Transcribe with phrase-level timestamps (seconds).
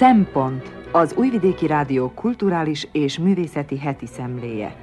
[0.00, 4.76] Szempont az Újvidéki Rádió kulturális és művészeti heti szemléje.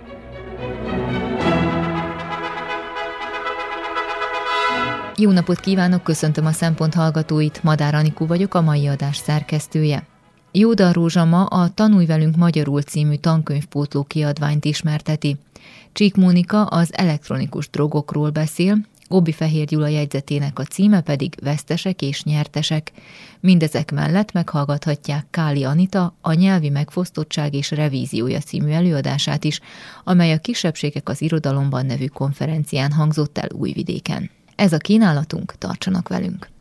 [5.15, 10.03] Jó napot kívánok, köszöntöm a Szempont hallgatóit, Madár Anikú vagyok, a mai adás szerkesztője.
[10.51, 15.37] Jóda Rózsa ma a Tanulj velünk magyarul című tankönyvpótló kiadványt ismerteti.
[15.91, 22.23] Csík Mónika az elektronikus drogokról beszél, Gobbi Fehér Gyula jegyzetének a címe pedig Vesztesek és
[22.23, 22.91] nyertesek.
[23.39, 29.59] Mindezek mellett meghallgathatják Káli Anita a Nyelvi Megfosztottság és Revíziója című előadását is,
[30.03, 34.29] amely a Kisebbségek az Irodalomban nevű konferencián hangzott el Újvidéken.
[34.55, 36.56] Ez a kínálatunk, tartsanak velünk!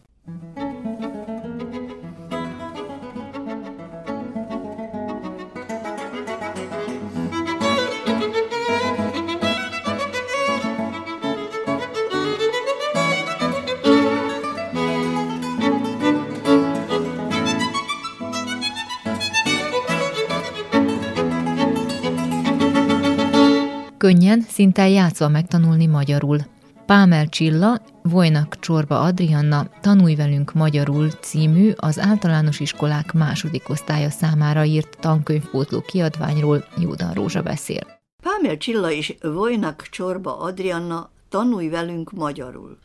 [24.07, 26.39] Könnyen, szinte játszva megtanulni magyarul.
[26.87, 34.65] Pámel Csilla, Vojnak Csorba Adrianna Tanulj velünk magyarul című az általános iskolák második osztálya számára
[34.65, 37.81] írt tankönyvpótló kiadványról Jódan Rózsa beszél.
[38.23, 42.79] Pámel Csilla és Vojnak Csorba Adrianna Tanulj velünk magyarul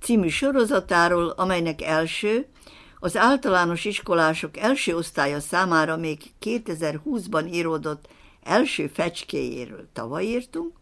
[0.00, 2.46] című sorozatáról, amelynek első,
[2.98, 8.08] az általános iskolások első osztálya számára még 2020-ban íródott
[8.46, 10.72] első fecskéjéről tavaly írtunk,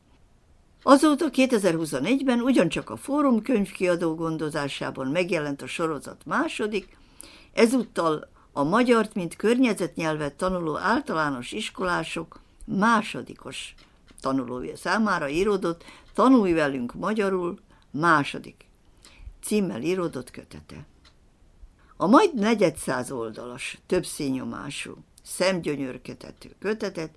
[0.87, 6.97] Azóta 2021-ben ugyancsak a Fórum könyvkiadó gondozásában megjelent a sorozat második,
[7.53, 13.75] ezúttal a magyart, mint környezetnyelvet tanuló általános iskolások másodikos
[14.21, 15.85] tanulója számára íródott
[16.15, 17.59] Tanulj velünk magyarul
[17.91, 18.67] második
[19.43, 20.87] címmel íródott kötete.
[21.97, 27.11] A majd negyedszáz oldalas, több színnyomású, szemgyönyörkötető kötetet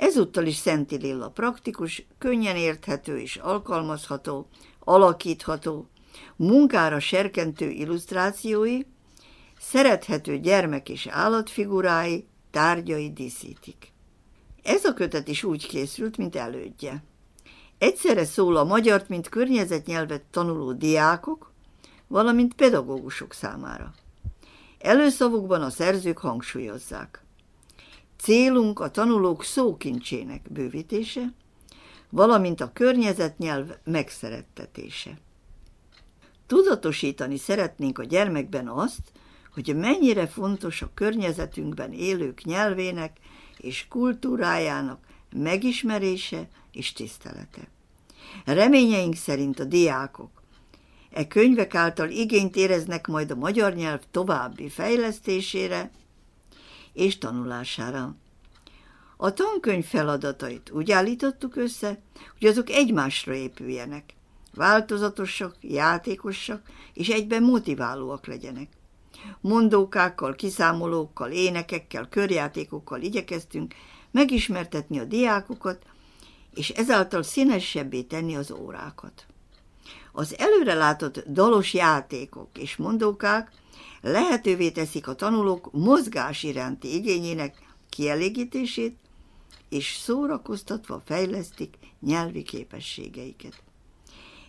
[0.00, 5.88] Ezúttal is Szenti Lilla praktikus, könnyen érthető és alkalmazható, alakítható,
[6.36, 8.80] munkára serkentő illusztrációi,
[9.58, 13.92] szerethető gyermek és állatfigurái, tárgyai díszítik.
[14.62, 17.04] Ez a kötet is úgy készült, mint elődje.
[17.78, 21.52] Egyszerre szól a magyart, mint környezetnyelvet tanuló diákok,
[22.06, 23.94] valamint pedagógusok számára.
[24.78, 27.24] Előszavukban a szerzők hangsúlyozzák.
[28.22, 31.32] Célunk a tanulók szókincsének bővítése,
[32.10, 35.18] valamint a környezetnyelv megszerettetése.
[36.46, 39.12] Tudatosítani szeretnénk a gyermekben azt,
[39.54, 43.16] hogy mennyire fontos a környezetünkben élők nyelvének
[43.56, 44.98] és kultúrájának
[45.36, 47.68] megismerése és tisztelete.
[48.44, 50.42] Reményeink szerint a diákok
[51.10, 55.90] e könyvek által igényt éreznek majd a magyar nyelv további fejlesztésére,
[57.00, 58.14] és tanulására.
[59.16, 62.00] A tankönyv feladatait úgy állítottuk össze,
[62.38, 64.14] hogy azok egymásra épüljenek,
[64.54, 66.62] változatosak, játékosak
[66.94, 68.68] és egyben motiválóak legyenek.
[69.40, 73.74] Mondókákkal, kiszámolókkal, énekekkel, körjátékokkal igyekeztünk
[74.10, 75.82] megismertetni a diákokat,
[76.54, 79.26] és ezáltal színesebbé tenni az órákat.
[80.12, 83.50] Az előrelátott dalos játékok és mondókák
[84.00, 87.56] lehetővé teszik a tanulók mozgás iránti igényének
[87.88, 88.96] kielégítését,
[89.68, 93.62] és szórakoztatva fejlesztik nyelvi képességeiket.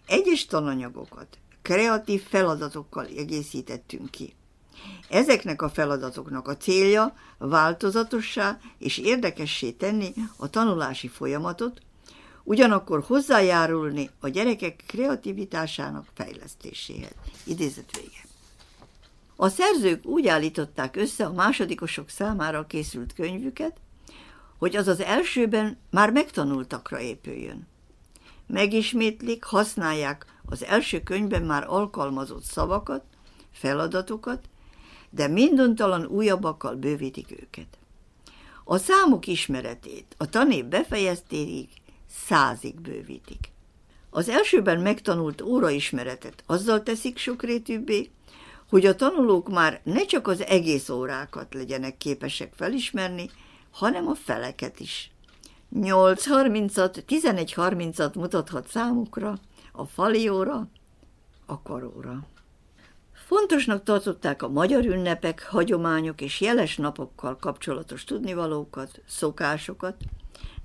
[0.07, 4.33] Egyes tananyagokat kreatív feladatokkal egészítettünk ki.
[5.09, 11.81] Ezeknek a feladatoknak a célja változatossá és érdekessé tenni a tanulási folyamatot,
[12.43, 17.13] ugyanakkor hozzájárulni a gyerekek kreativitásának fejlesztéséhez.
[17.45, 18.30] Idézet vége.
[19.35, 23.77] A szerzők úgy állították össze a másodikosok számára készült könyvüket,
[24.57, 27.67] hogy az az elsőben már megtanultakra épüljön.
[28.47, 33.03] Megismétlik, használják az első könyvben már alkalmazott szavakat,
[33.51, 34.49] feladatokat,
[35.09, 37.77] de minduntalan újabbakkal bővítik őket.
[38.63, 41.69] A számok ismeretét a tanév befejeztéig
[42.25, 43.51] százig bővítik.
[44.09, 48.09] Az elsőben megtanult óraismeretet azzal teszik sokrétűbbé,
[48.71, 53.29] hogy a tanulók már ne csak az egész órákat legyenek képesek felismerni,
[53.71, 55.11] hanem a feleket is.
[55.75, 59.37] 8.30-at, 11.30-at mutathat számukra
[59.71, 60.67] a fali óra,
[61.45, 62.27] a karóra.
[63.13, 69.95] Fontosnak tartották a magyar ünnepek, hagyományok és jeles napokkal kapcsolatos tudnivalókat, szokásokat,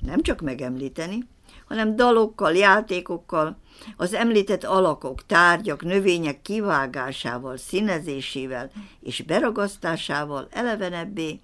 [0.01, 1.29] nem csak megemlíteni,
[1.69, 3.57] hanem dalokkal, játékokkal,
[3.97, 8.71] az említett alakok, tárgyak, növények kivágásával, színezésével
[9.01, 11.41] és beragasztásával elevenebbé,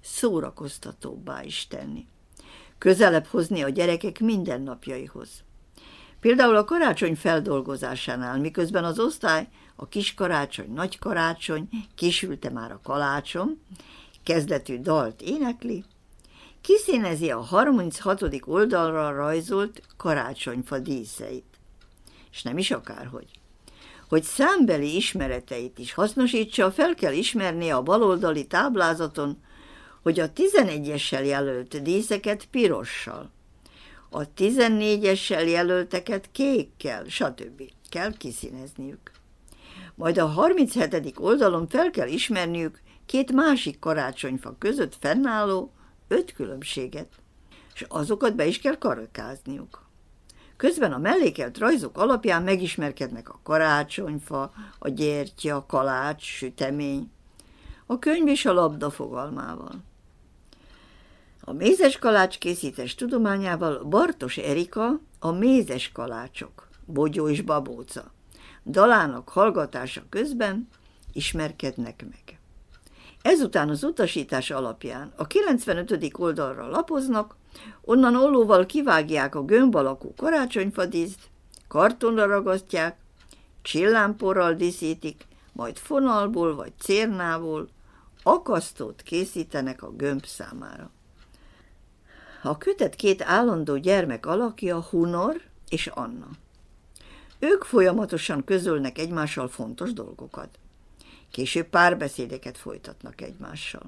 [0.00, 2.06] szórakoztatóbbá is tenni.
[2.78, 5.28] Közelebb hozni a gyerekek mindennapjaihoz.
[6.20, 10.98] Például a karácsony feldolgozásánál, miközben az osztály a kis karácsony, nagy
[11.94, 13.60] kisülte már a kalácsom,
[14.24, 15.84] kezdetű dalt énekli,
[16.64, 18.22] kiszínezi a 36.
[18.44, 21.58] oldalra rajzolt karácsonyfa díszeit.
[22.32, 23.26] És nem is akárhogy.
[24.08, 29.42] Hogy számbeli ismereteit is hasznosítsa, fel kell ismerni a baloldali táblázaton,
[30.02, 33.30] hogy a 11-essel jelölt díszeket pirossal,
[34.10, 37.62] a 14-essel jelölteket kékkel, stb.
[37.88, 39.10] kell kiszínezniük.
[39.94, 41.14] Majd a 37.
[41.18, 45.73] oldalon fel kell ismerniük két másik karácsonyfa között fennálló
[46.08, 47.08] öt különbséget,
[47.74, 49.82] és azokat be is kell karakázniuk.
[50.56, 57.10] Közben a mellékelt rajzok alapján megismerkednek a karácsonyfa, a gyertya, a kalács, sütemény,
[57.86, 59.82] a könyv és a labda fogalmával.
[61.40, 68.12] A mézes kalács készítés tudományával Bartos Erika a mézes kalácsok, Bogyó és Babóca
[68.64, 70.68] dalának hallgatása közben
[71.12, 72.33] ismerkednek meg.
[73.24, 76.10] Ezután az utasítás alapján a 95.
[76.12, 77.36] oldalra lapoznak,
[77.80, 81.18] onnan ollóval kivágják a gömb alakú karácsonyfadízt,
[81.68, 82.96] kartonra ragasztják,
[83.62, 87.68] csillámporral díszítik, majd fonalból vagy cérnából
[88.22, 90.90] akasztót készítenek a gömb számára.
[92.42, 96.28] A kötet két állandó gyermek alakja Hunor és Anna.
[97.38, 100.58] Ők folyamatosan közölnek egymással fontos dolgokat.
[101.34, 103.82] Később párbeszédeket folytatnak egymással.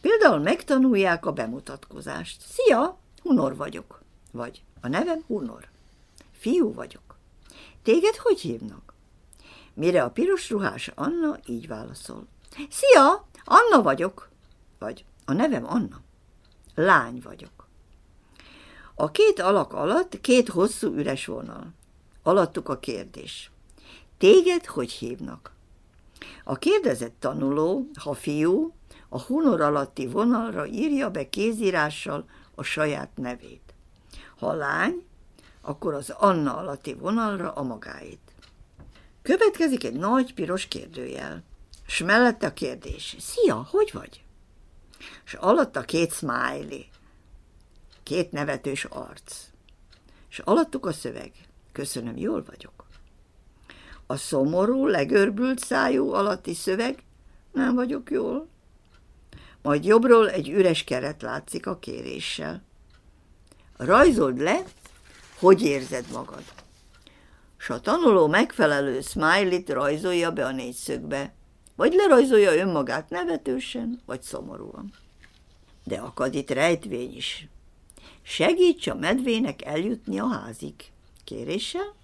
[0.00, 2.40] Például megtanulják a bemutatkozást.
[2.40, 4.00] Szia, Hunor vagyok.
[4.32, 5.68] Vagy a nevem Hunor.
[6.32, 7.16] Fiú vagyok.
[7.82, 8.94] Téged hogy hívnak?
[9.74, 12.26] Mire a piros ruhás Anna így válaszol.
[12.70, 14.28] Szia, Anna vagyok.
[14.78, 16.00] Vagy a nevem Anna.
[16.74, 17.68] Lány vagyok.
[18.94, 21.72] A két alak alatt két hosszú üres vonal.
[22.22, 23.50] Alattuk a kérdés.
[24.18, 25.54] Téged hogy hívnak?
[26.44, 28.74] A kérdezett tanuló, ha fiú,
[29.08, 32.24] a hunor alatti vonalra írja be kézírással
[32.54, 33.74] a saját nevét.
[34.38, 35.06] Ha lány,
[35.60, 38.20] akkor az Anna alatti vonalra a magáét.
[39.22, 41.42] Következik egy nagy piros kérdőjel,
[41.86, 43.16] s mellette a kérdés.
[43.18, 44.24] Szia, hogy vagy?
[45.24, 46.80] És alatta két smiley,
[48.02, 49.44] két nevetős arc.
[50.30, 51.32] És alattuk a szöveg.
[51.72, 52.75] Köszönöm, jól vagyok.
[54.06, 57.02] A szomorú, legörbült szájú alatti szöveg,
[57.52, 58.48] nem vagyok jól.
[59.62, 62.62] Majd jobbról egy üres keret látszik a kéréssel.
[63.76, 64.62] Rajzold le,
[65.38, 66.42] hogy érzed magad.
[67.56, 71.34] S a tanuló megfelelő smiley-t rajzolja be a négyszögbe,
[71.76, 74.92] vagy lerajzolja önmagát nevetősen, vagy szomorúan.
[75.84, 77.48] De akad itt rejtvény is.
[78.22, 80.74] Segíts a medvének eljutni a házig
[81.24, 81.94] kéréssel,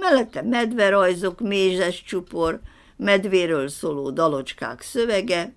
[0.00, 2.60] mellette medverajzok, mézes csupor,
[2.96, 5.54] medvéről szóló dalocskák szövege,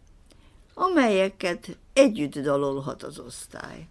[0.73, 3.88] amelyeket együtt dalolhat az osztály.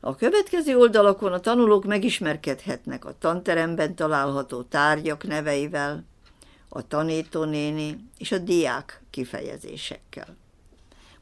[0.00, 6.04] A következő oldalakon a tanulók megismerkedhetnek a tanteremben található tárgyak neveivel,
[6.68, 10.36] a tanítónéni és a diák kifejezésekkel,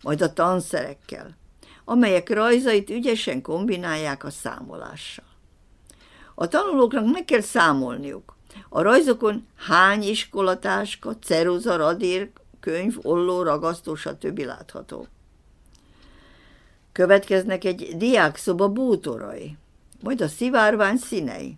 [0.03, 1.37] majd a tanszerekkel,
[1.85, 5.34] amelyek rajzait ügyesen kombinálják a számolással.
[6.35, 8.37] A tanulóknak meg kell számolniuk.
[8.69, 14.39] A rajzokon hány iskolatáska, ceruza, radír, könyv, olló, ragasztó, stb.
[14.39, 15.07] látható.
[16.93, 19.57] Következnek egy diákszoba bútorai,
[20.03, 21.57] majd a szivárvány színei.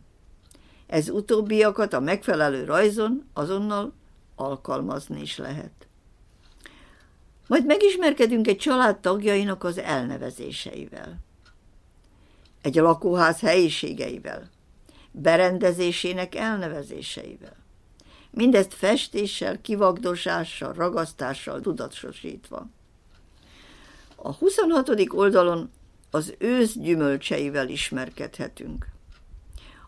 [0.87, 3.93] Ez utóbbiakat a megfelelő rajzon azonnal
[4.35, 5.71] alkalmazni is lehet.
[7.47, 11.19] Majd megismerkedünk egy család tagjainak az elnevezéseivel.
[12.63, 14.51] Egy lakóház helyiségeivel
[15.19, 17.57] berendezésének elnevezéseivel.
[18.31, 22.67] Mindezt festéssel, kivagdosással, ragasztással tudatosítva.
[24.17, 24.91] A 26.
[25.09, 25.71] oldalon
[26.11, 28.87] az ősz gyümölcseivel ismerkedhetünk.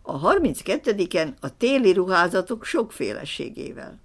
[0.02, 3.98] A 32-en a téli ruházatok sokféleségével.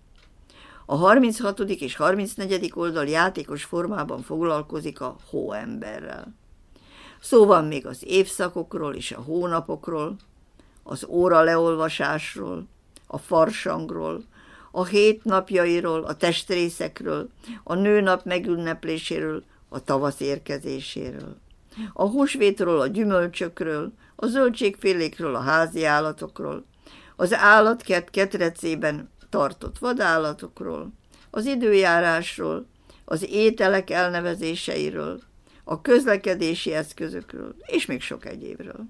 [0.86, 1.60] A 36.
[1.60, 2.72] és 34.
[2.76, 6.34] oldal játékos formában foglalkozik a hóemberrel.
[7.20, 10.16] Szó van még az évszakokról és a hónapokról,
[10.84, 12.68] az óra leolvasásról,
[13.08, 14.24] a farsangról,
[14.72, 17.30] a hét napjairól, a testrészekről,
[17.64, 21.38] a nőnap megünnepléséről, a tavasz érkezéséről,
[21.94, 26.66] A húsvétról, a gyümölcsökről, a zöldségfélékről, a házi állatokról,
[27.16, 30.92] az állatkert ketrecében tartott vadállatokról,
[31.30, 32.66] az időjárásról,
[33.06, 35.20] az ételek elnevezéseiről,
[35.64, 38.86] a közlekedési eszközökről, és még sok egyébről.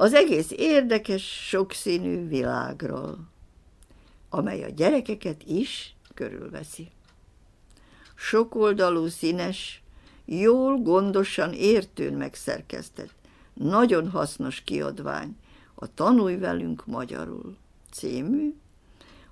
[0.00, 3.18] Az egész érdekes, sokszínű világról,
[4.28, 6.90] amely a gyerekeket is körülveszi.
[8.14, 9.82] Sokoldalú, színes,
[10.24, 13.14] jól, gondosan, értőn megszerkesztett,
[13.54, 15.36] nagyon hasznos kiadvány,
[15.74, 17.56] a Tanulj velünk magyarul
[17.90, 18.54] című,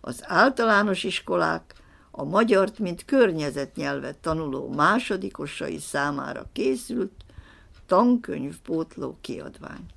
[0.00, 1.74] az általános iskolák
[2.10, 7.12] a magyart, mint környezetnyelvet tanuló másodikosai számára készült
[7.86, 9.96] tankönyvpótló kiadvány.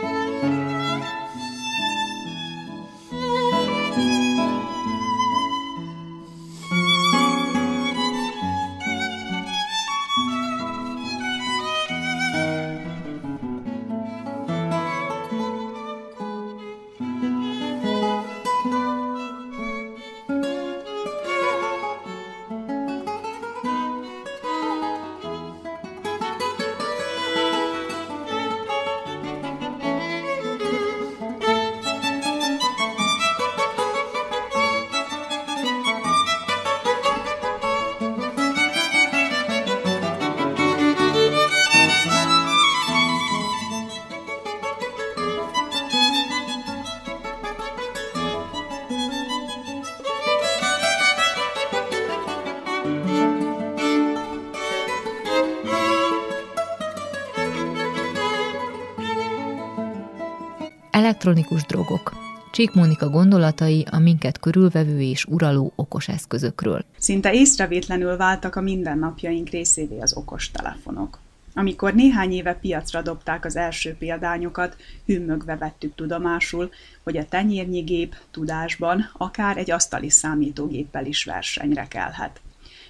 [61.31, 62.13] Elektronikus drogok.
[62.51, 66.85] Csík Mónika gondolatai a minket körülvevő és uraló okos eszközökről.
[66.97, 71.19] Szinte észrevétlenül váltak a mindennapjaink részévé az okos telefonok.
[71.53, 76.69] Amikor néhány éve piacra dobták az első példányokat, hümmögve vettük tudomásul,
[77.03, 82.41] hogy a tenyérnyi gép tudásban akár egy asztali számítógéppel is versenyre kelhet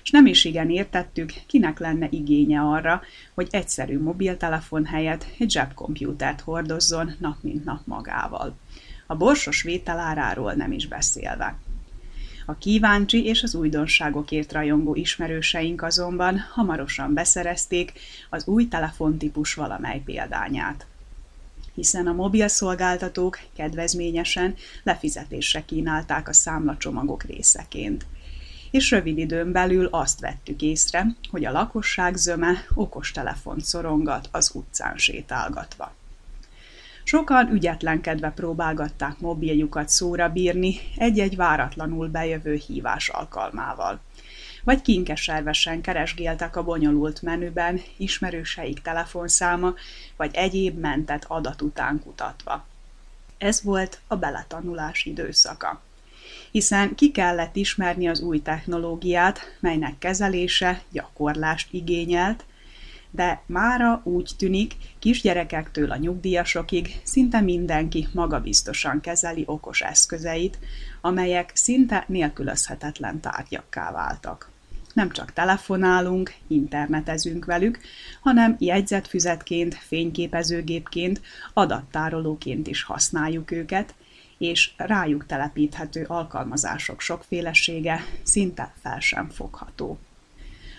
[0.04, 3.02] és nem is igen értettük, kinek lenne igénye arra,
[3.34, 8.58] hogy egyszerű mobiltelefon helyett egy zsebkompjútert hordozzon nap mint nap magával.
[9.08, 11.58] A borsos vételáráról nem is beszélve.
[12.46, 17.94] A kíváncsi és az újdonságokért rajongó ismerőseink azonban hamarosan beszerezték
[18.30, 20.86] az új telefontípus valamely példányát
[21.74, 28.06] hiszen a mobil szolgáltatók kedvezményesen lefizetésre kínálták a számlacsomagok részeként
[28.72, 34.98] és rövid időn belül azt vettük észre, hogy a lakosság zöme okostelefont szorongat az utcán
[34.98, 35.94] sétálgatva.
[37.04, 44.00] Sokan ügyetlenkedve próbálgatták mobiljukat szóra bírni egy-egy váratlanul bejövő hívás alkalmával.
[44.64, 49.74] Vagy kinkeservesen keresgéltek a bonyolult menüben ismerőseik telefonszáma,
[50.16, 52.66] vagy egyéb mentett adat után kutatva.
[53.38, 55.82] Ez volt a beletanulás időszaka
[56.52, 62.46] hiszen ki kellett ismerni az új technológiát, melynek kezelése gyakorlást igényelt,
[63.12, 70.60] de mára úgy tűnik, kisgyerekektől a nyugdíjasokig szinte mindenki magabiztosan kezeli okos eszközeit,
[71.02, 74.50] amelyek szinte nélkülözhetetlen tárgyakká váltak.
[74.94, 77.80] Nem csak telefonálunk, internetezünk velük,
[78.22, 81.22] hanem jegyzetfüzetként, fényképezőgépként,
[81.54, 83.94] adattárolóként is használjuk őket,
[84.42, 89.98] és rájuk telepíthető alkalmazások sokfélesége szinte fel sem fogható.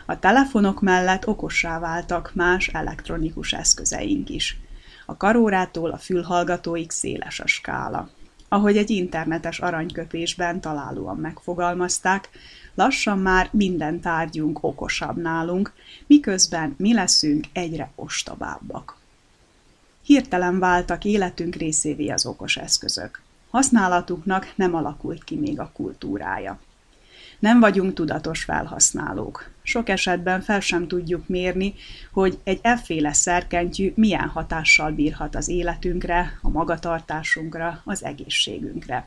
[0.06, 4.58] A telefonok mellett okossá váltak más elektronikus eszközeink is.
[5.06, 8.08] A karórától a fülhallgatóig széles a skála.
[8.48, 12.28] Ahogy egy internetes aranyköpésben találóan megfogalmazták,
[12.74, 15.72] lassan már minden tárgyunk okosabb nálunk,
[16.06, 18.96] miközben mi leszünk egyre ostobábbak.
[20.04, 26.58] Hirtelen váltak életünk részévé az okos eszközök használatuknak nem alakult ki még a kultúrája.
[27.38, 29.50] Nem vagyunk tudatos felhasználók.
[29.62, 31.74] Sok esetben fel sem tudjuk mérni,
[32.12, 39.06] hogy egy efféle szerkentyű milyen hatással bírhat az életünkre, a magatartásunkra, az egészségünkre.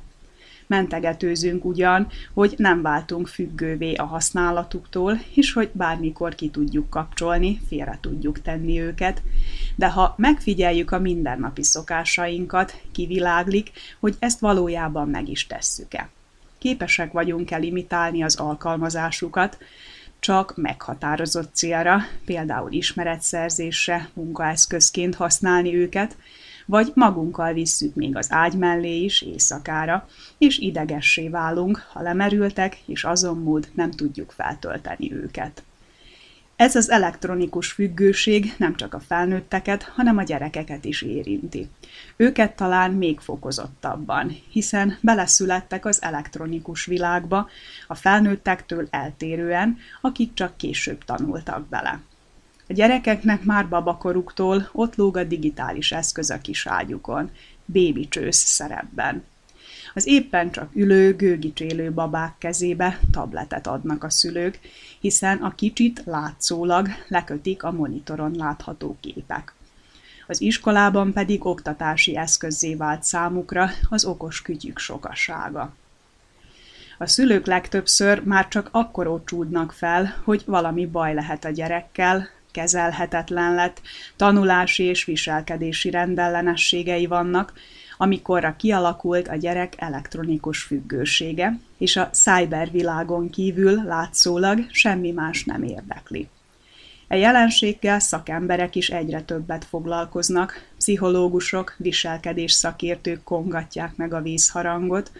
[0.67, 7.97] Mentegetőzünk ugyan, hogy nem váltunk függővé a használatuktól, és hogy bármikor ki tudjuk kapcsolni, félre
[8.01, 9.21] tudjuk tenni őket,
[9.75, 16.09] de ha megfigyeljük a mindennapi szokásainkat, kiviláglik, hogy ezt valójában meg is tesszük-e.
[16.57, 19.57] Képesek vagyunk-e limitálni az alkalmazásukat,
[20.19, 26.17] csak meghatározott célra, például ismeretszerzésre, munkaeszközként használni őket,
[26.65, 30.07] vagy magunkkal visszük még az ágy mellé is éjszakára,
[30.37, 35.63] és idegessé válunk, ha lemerültek, és azon múlt nem tudjuk feltölteni őket.
[36.55, 41.69] Ez az elektronikus függőség nem csak a felnőtteket, hanem a gyerekeket is érinti.
[42.15, 47.49] Őket talán még fokozottabban, hiszen beleszülettek az elektronikus világba,
[47.87, 52.01] a felnőttektől eltérően, akik csak később tanultak bele.
[52.67, 57.31] A gyerekeknek már babakoruktól ott lóg a digitális eszköz a kis ágyukon,
[57.65, 59.23] bébi csősz szerepben.
[59.93, 64.59] Az éppen csak ülő, gőgicsélő babák kezébe tabletet adnak a szülők,
[64.99, 69.53] hiszen a kicsit látszólag lekötik a monitoron látható képek.
[70.27, 75.75] Az iskolában pedig oktatási eszközzé vált számukra az okos kütyük sokasága.
[76.97, 83.53] A szülők legtöbbször már csak akkor ócsúdnak fel, hogy valami baj lehet a gyerekkel, kezelhetetlen
[83.53, 83.81] lett,
[84.15, 87.53] tanulási és viselkedési rendellenességei vannak,
[87.97, 96.27] amikorra kialakult a gyerek elektronikus függősége, és a cybervilágon kívül látszólag semmi más nem érdekli.
[97.07, 105.11] E jelenséggel szakemberek is egyre többet foglalkoznak, pszichológusok, viselkedés szakértők kongatják meg a vízharangot,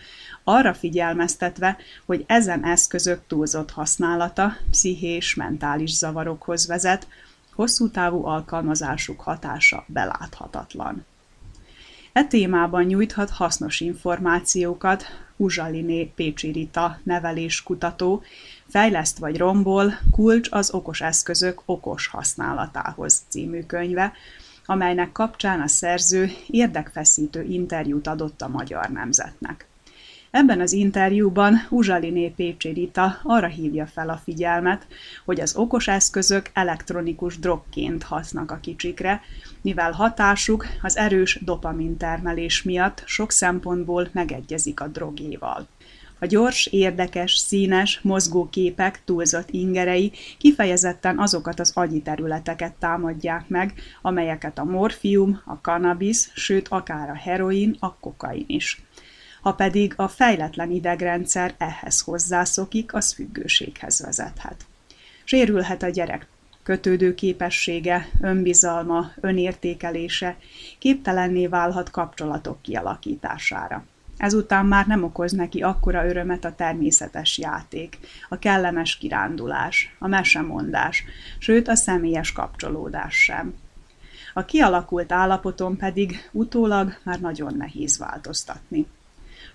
[0.44, 7.08] arra figyelmeztetve, hogy ezen eszközök túlzott használata pszichés, mentális zavarokhoz vezet,
[7.55, 11.05] hosszú távú alkalmazásuk hatása beláthatatlan.
[12.13, 15.03] E témában nyújthat hasznos információkat
[15.35, 18.24] Uzsaliné Pécsi Rita neveléskutató,
[18.67, 24.13] Fejleszt vagy rombol, kulcs az okos eszközök okos használatához című könyve,
[24.65, 29.67] amelynek kapcsán a szerző érdekfeszítő interjút adott a magyar nemzetnek.
[30.36, 34.88] Ebben az interjúban Uzsaliné Pécsi Rita arra hívja fel a figyelmet,
[35.25, 39.22] hogy az okos eszközök elektronikus drogként hasznak a kicsikre,
[39.62, 45.68] mivel hatásuk az erős dopamintermelés miatt sok szempontból megegyezik a drogéval.
[46.20, 53.74] A gyors, érdekes, színes, mozgó képek túlzott ingerei kifejezetten azokat az agyi területeket támadják meg,
[54.02, 58.84] amelyeket a morfium, a kannabisz, sőt akár a heroin, a kokain is.
[59.45, 64.65] Ha pedig a fejletlen idegrendszer ehhez hozzászokik, az függőséghez vezethet.
[65.23, 66.27] Sérülhet a gyerek
[66.63, 70.38] kötődő képessége, önbizalma, önértékelése,
[70.79, 73.86] képtelenné válhat kapcsolatok kialakítására.
[74.17, 81.03] Ezután már nem okoz neki akkora örömet a természetes játék, a kellemes kirándulás, a mesemondás,
[81.39, 83.53] sőt a személyes kapcsolódás sem.
[84.34, 88.86] A kialakult állapoton pedig utólag már nagyon nehéz változtatni.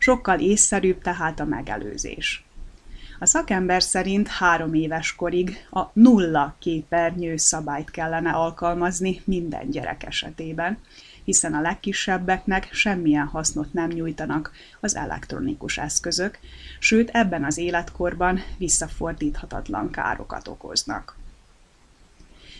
[0.02, 2.44] Sokkal észszerűbb tehát a megelőzés.
[3.18, 10.78] A szakember szerint három éves korig a nulla képernyő szabályt kellene alkalmazni minden gyerek esetében,
[11.24, 16.38] hiszen a legkisebbeknek semmilyen hasznot nem nyújtanak az elektronikus eszközök,
[16.78, 21.19] sőt ebben az életkorban visszafordíthatatlan károkat okoznak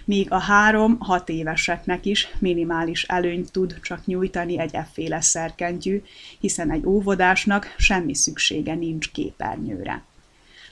[0.04, 6.02] míg a három-hat éveseknek is minimális előnyt tud csak nyújtani egy efféle szerkentyű,
[6.40, 10.02] hiszen egy óvodásnak semmi szüksége nincs képernyőre.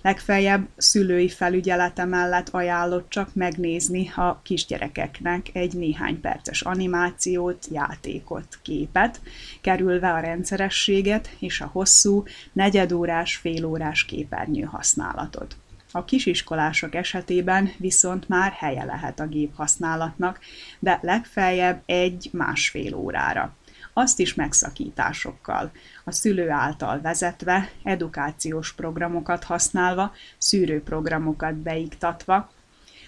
[0.03, 9.21] Legfeljebb szülői felügyelete mellett ajánlott csak megnézni a kisgyerekeknek egy néhány perces animációt, játékot, képet,
[9.61, 15.57] kerülve a rendszerességet és a hosszú, negyedórás, félórás képernyő használatot.
[15.93, 20.39] A kisiskolások esetében viszont már helye lehet a gép használatnak,
[20.79, 23.57] de legfeljebb egy-másfél órára.
[23.93, 25.71] Azt is megszakításokkal,
[26.05, 32.51] a szülő által vezetve, edukációs programokat használva, szűrőprogramokat beiktatva,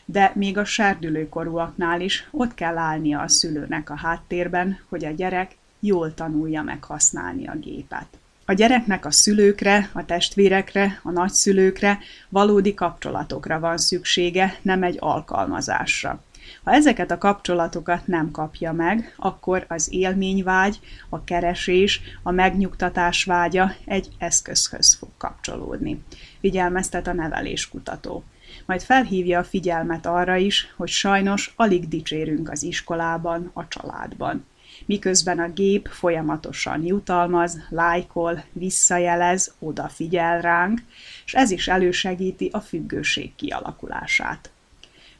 [0.04, 5.56] de még a serdülőkorúaknál is ott kell állnia a szülőnek a háttérben, hogy a gyerek
[5.80, 8.19] jól tanulja meg használni a gépet.
[8.50, 16.22] A gyereknek a szülőkre, a testvérekre, a nagyszülőkre, valódi kapcsolatokra van szüksége, nem egy alkalmazásra.
[16.64, 23.74] Ha ezeket a kapcsolatokat nem kapja meg, akkor az élményvágy, a keresés, a megnyugtatás vágya
[23.84, 26.04] egy eszközhöz fog kapcsolódni.
[26.40, 28.24] Figyelmeztet a neveléskutató.
[28.66, 34.44] Majd felhívja a figyelmet arra is, hogy sajnos alig dicsérünk az iskolában, a családban
[34.86, 40.80] miközben a gép folyamatosan jutalmaz, lájkol, visszajelez, odafigyel ránk,
[41.24, 44.50] és ez is elősegíti a függőség kialakulását.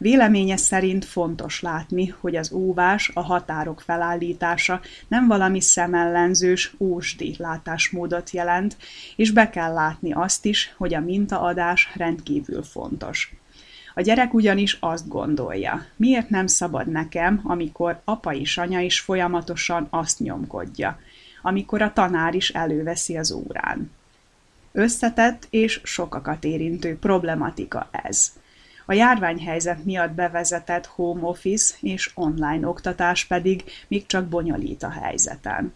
[0.03, 8.31] Véleménye szerint fontos látni, hogy az óvás, a határok felállítása nem valami szemellenzős, ósdi látásmódot
[8.31, 8.77] jelent,
[9.17, 13.40] és be kell látni azt is, hogy a mintaadás rendkívül fontos.
[14.01, 19.87] A gyerek ugyanis azt gondolja, miért nem szabad nekem, amikor apa is anya is folyamatosan
[19.91, 20.99] azt nyomkodja,
[21.43, 23.91] amikor a tanár is előveszi az órán.
[24.73, 28.33] Összetett és sokakat érintő problematika ez.
[28.87, 35.75] A járványhelyzet miatt bevezetett home office és online oktatás pedig még csak bonyolít a helyzeten.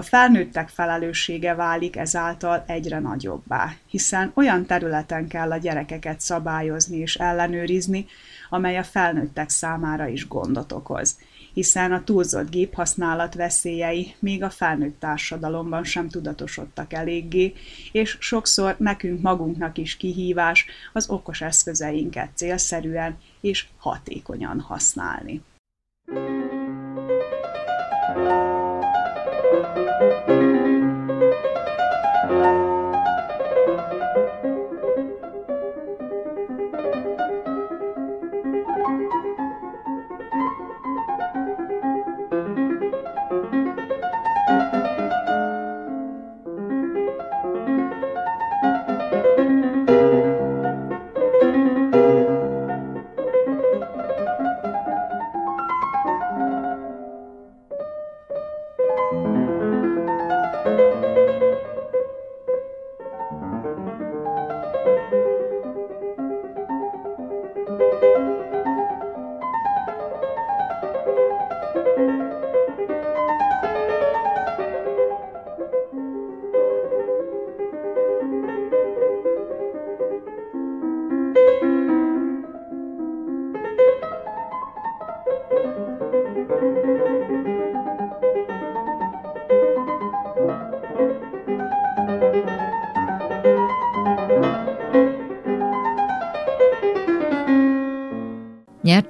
[0.00, 7.16] A felnőttek felelőssége válik ezáltal egyre nagyobbá, hiszen olyan területen kell a gyerekeket szabályozni és
[7.16, 8.06] ellenőrizni,
[8.50, 11.18] amely a felnőttek számára is gondot okoz,
[11.52, 17.52] hiszen a túlzott géphasználat veszélyei még a felnőtt társadalomban sem tudatosodtak eléggé,
[17.92, 25.42] és sokszor nekünk magunknak is kihívás az okos eszközeinket célszerűen és hatékonyan használni.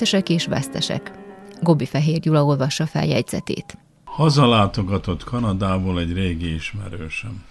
[0.00, 1.12] Nyertesek és vesztesek.
[1.62, 3.78] Gobi Fehér Gyula olvassa fel jegyzetét.
[4.04, 7.44] Hazalátogatott Kanadából egy régi ismerősem.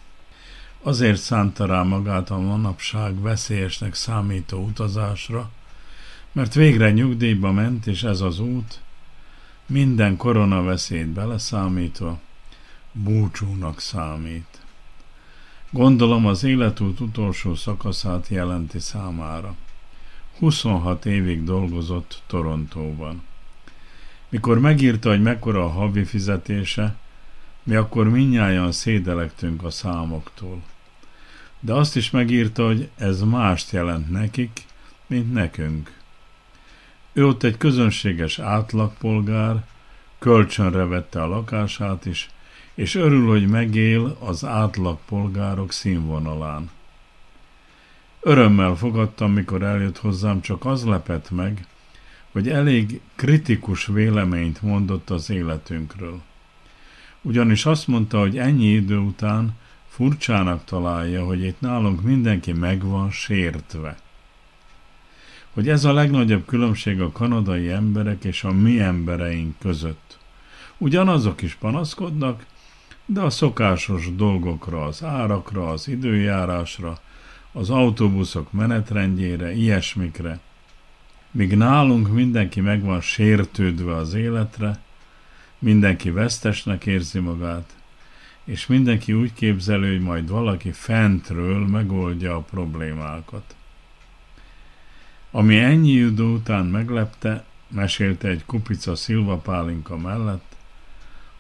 [0.81, 5.49] Azért szánta rá magát a manapság veszélyesnek számító utazásra,
[6.31, 8.79] mert végre nyugdíjba ment, és ez az út,
[9.65, 12.19] minden koronaveszélyt beleszámítva,
[12.91, 14.59] búcsúnak számít.
[15.71, 19.55] Gondolom az életút utolsó szakaszát jelenti számára.
[20.39, 23.23] 26 évig dolgozott Torontóban.
[24.30, 26.95] Mikor megírta, hogy mekkora a havi fizetése,
[27.63, 30.62] mi akkor minnyáján szédelektünk a számoktól.
[31.60, 34.65] De azt is megírta, hogy ez mást jelent nekik,
[35.08, 35.97] mint nekünk.
[37.13, 39.65] Ő ott egy közönséges átlagpolgár,
[40.19, 42.30] kölcsönre vette a lakását is,
[42.73, 46.69] és örül, hogy megél az átlagpolgárok színvonalán.
[48.21, 51.65] Örömmel fogadtam, mikor eljött hozzám, csak az lepett meg,
[52.32, 56.21] hogy elég kritikus véleményt mondott az életünkről.
[57.21, 63.12] Ugyanis azt mondta, hogy ennyi idő után furcsának találja, hogy itt nálunk mindenki meg van
[63.12, 63.97] sértve.
[65.53, 70.17] Hogy ez a legnagyobb különbség a kanadai emberek és a mi embereink között.
[70.77, 72.45] Ugyanazok is panaszkodnak,
[73.05, 76.99] de a szokásos dolgokra, az árakra, az időjárásra,
[77.51, 80.39] az autóbuszok menetrendjére, ilyesmikre.
[81.31, 84.79] Míg nálunk mindenki meg van sértődve az életre,
[85.59, 87.75] mindenki vesztesnek érzi magát,
[88.43, 93.55] és mindenki úgy képzelő, hogy majd valaki fentről megoldja a problémákat.
[95.31, 100.55] Ami ennyi idő után meglepte, mesélte egy kupica szilvapálinka mellett,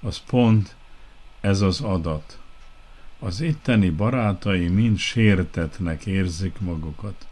[0.01, 0.75] az pont
[1.41, 2.38] ez az adat.
[3.19, 7.27] Az itteni barátai mind sértetnek érzik magukat.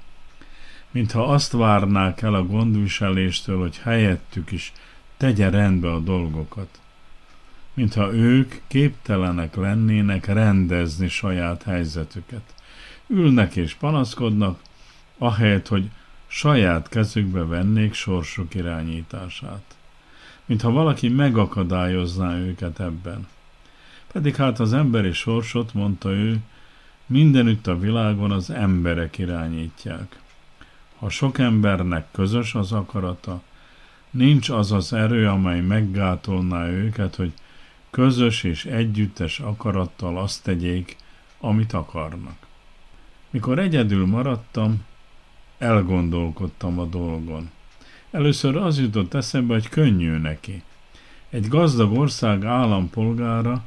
[0.91, 4.73] Mintha azt várnák el a gondviseléstől, hogy helyettük is
[5.17, 6.79] tegye rendbe a dolgokat.
[7.73, 12.53] Mintha ők képtelenek lennének rendezni saját helyzetüket.
[13.07, 14.59] Ülnek és panaszkodnak,
[15.17, 15.89] ahelyett, hogy
[16.27, 19.75] saját kezükbe vennék sorsuk irányítását.
[20.45, 23.27] Mintha valaki megakadályozná őket ebben.
[24.11, 26.39] Pedig hát az emberi sorsot, mondta ő,
[27.05, 30.19] mindenütt a világon az emberek irányítják.
[30.99, 33.41] Ha sok embernek közös az akarata,
[34.09, 37.33] nincs az az erő, amely meggátolná őket, hogy
[37.89, 40.95] közös és együttes akarattal azt tegyék,
[41.39, 42.37] amit akarnak.
[43.29, 44.85] Mikor egyedül maradtam,
[45.57, 47.49] elgondolkodtam a dolgon.
[48.11, 50.63] Először az jutott eszembe, hogy könnyű neki.
[51.29, 53.65] Egy gazdag ország állampolgára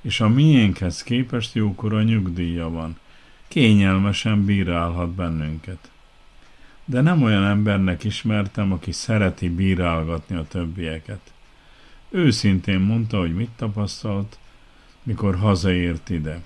[0.00, 2.98] és a miénkhez képest jókora nyugdíja van.
[3.48, 5.90] Kényelmesen bírálhat bennünket.
[6.84, 11.32] De nem olyan embernek ismertem, aki szereti bírálgatni a többieket.
[12.08, 14.38] Őszintén mondta, hogy mit tapasztalt,
[15.02, 16.42] mikor hazaért ide.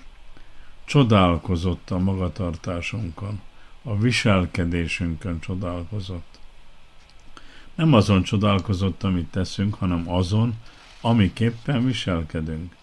[0.85, 3.41] Csodálkozott a magatartásunkon,
[3.83, 6.39] a viselkedésünkön csodálkozott.
[7.75, 10.53] Nem azon csodálkozott, amit teszünk, hanem azon,
[11.01, 12.75] amiképpen viselkedünk.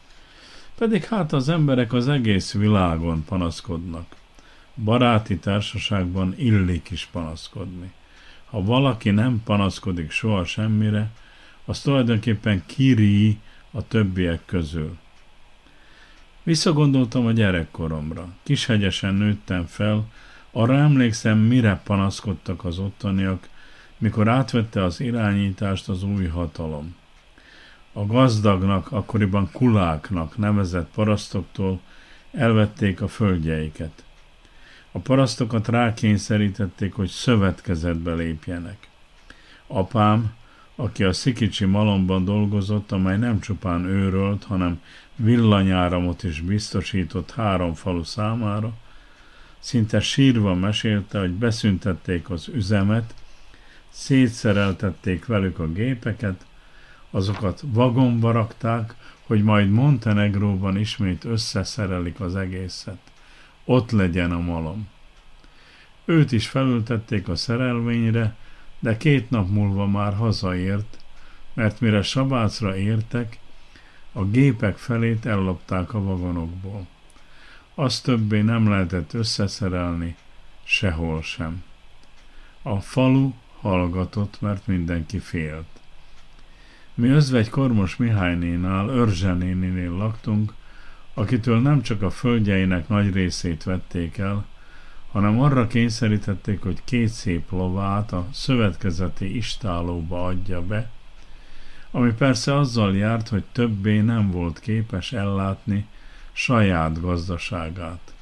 [0.82, 4.06] Pedig hát az emberek az egész világon panaszkodnak.
[4.84, 7.92] Baráti társaságban illik is panaszkodni.
[8.50, 11.10] Ha valaki nem panaszkodik soha semmire,
[11.64, 13.38] az tulajdonképpen kiri
[13.70, 14.96] a többiek közül.
[16.42, 18.28] Visszagondoltam a gyerekkoromra.
[18.42, 20.04] Kishegyesen nőttem fel,
[20.50, 23.48] arra emlékszem, mire panaszkodtak az ottaniak,
[23.98, 27.00] mikor átvette az irányítást az új hatalom.
[27.92, 31.80] A gazdagnak, akkoriban kuláknak nevezett parasztoktól
[32.32, 34.04] elvették a földjeiket.
[34.92, 38.88] A parasztokat rákényszerítették, hogy szövetkezetbe lépjenek.
[39.66, 40.34] Apám,
[40.76, 44.80] aki a Szikicsi malomban dolgozott, amely nem csupán őrölt, hanem
[45.16, 48.72] villanyáramot is biztosított három falu számára,
[49.58, 53.14] szinte sírva mesélte, hogy beszüntették az üzemet,
[53.88, 56.44] szétszereltették velük a gépeket,
[57.14, 58.94] azokat vagonba rakták,
[59.26, 62.98] hogy majd Montenegróban ismét összeszerelik az egészet.
[63.64, 64.88] Ott legyen a malom.
[66.04, 68.36] Őt is felültették a szerelvényre,
[68.78, 70.98] de két nap múlva már hazaért,
[71.54, 73.38] mert mire Sabácra értek,
[74.12, 76.86] a gépek felét ellopták a vagonokból.
[77.74, 80.16] Azt többé nem lehetett összeszerelni,
[80.62, 81.62] sehol sem.
[82.62, 85.81] A falu hallgatott, mert mindenki félt.
[86.94, 90.52] Mi özvegy Kormos Mihálynénál, Örzsenéninél laktunk,
[91.14, 94.44] akitől nem csak a földjeinek nagy részét vették el,
[95.12, 100.90] hanem arra kényszerítették, hogy két szép lovát a szövetkezeti istálóba adja be,
[101.90, 105.86] ami persze azzal járt, hogy többé nem volt képes ellátni
[106.32, 108.14] saját gazdaságát.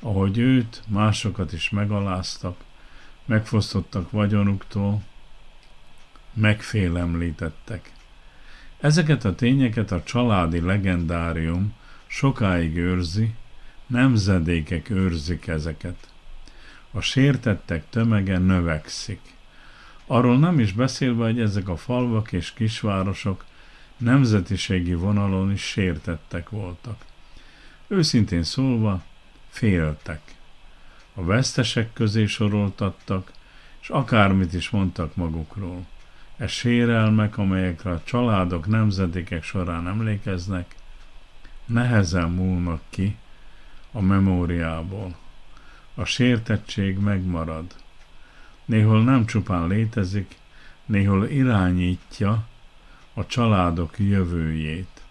[0.00, 2.56] Ahogy őt, másokat is megaláztak,
[3.24, 5.02] megfosztottak vagyonuktól,
[6.34, 7.92] megfélemlítettek.
[8.80, 11.74] Ezeket a tényeket a családi legendárium
[12.06, 13.34] sokáig őrzi,
[13.86, 16.08] nemzedékek őrzik ezeket.
[16.90, 19.20] A sértettek tömege növekszik.
[20.06, 23.44] Arról nem is beszélve, hogy ezek a falvak és kisvárosok
[23.96, 27.04] nemzetiségi vonalon is sértettek voltak.
[27.86, 29.04] Őszintén szólva,
[29.48, 30.20] féltek.
[31.14, 33.32] A vesztesek közé soroltattak,
[33.80, 35.86] és akármit is mondtak magukról.
[36.36, 40.74] E sérelmek, amelyekre a családok nemzedékek során emlékeznek,
[41.66, 43.16] nehezen múlnak ki
[43.92, 45.16] a memóriából.
[45.94, 47.64] A sértettség megmarad.
[48.64, 50.36] Néhol nem csupán létezik,
[50.86, 52.46] néhol irányítja
[53.14, 55.02] a családok jövőjét.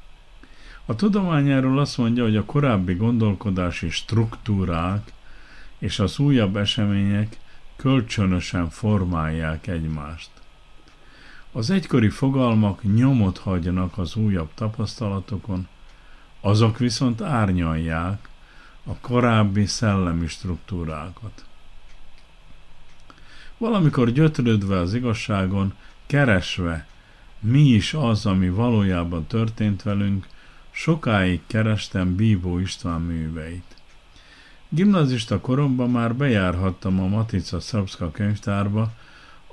[0.86, 5.12] A tudományáról azt mondja, hogy a korábbi gondolkodási struktúrák
[5.78, 7.38] és az újabb események
[7.76, 10.30] kölcsönösen formálják egymást.
[11.56, 15.68] Az egykori fogalmak nyomot hagynak az újabb tapasztalatokon,
[16.42, 18.30] azok viszont árnyalják
[18.84, 21.46] a korábbi szellemi struktúrákat.
[23.58, 25.74] Valamikor gyötrődve az igazságon,
[26.06, 26.88] keresve,
[27.40, 30.28] mi is az, ami valójában történt velünk,
[30.72, 33.76] sokáig kerestem Bíbó István műveit.
[34.70, 38.92] Gimnazista koromban már bejárhattam a Matica Szabszka könyvtárba,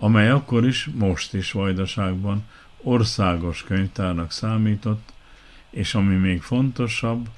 [0.02, 2.44] amely akkor is, most is Vajdaságban
[2.82, 5.12] országos könyvtárnak számított,
[5.70, 7.28] és ami még fontosabb,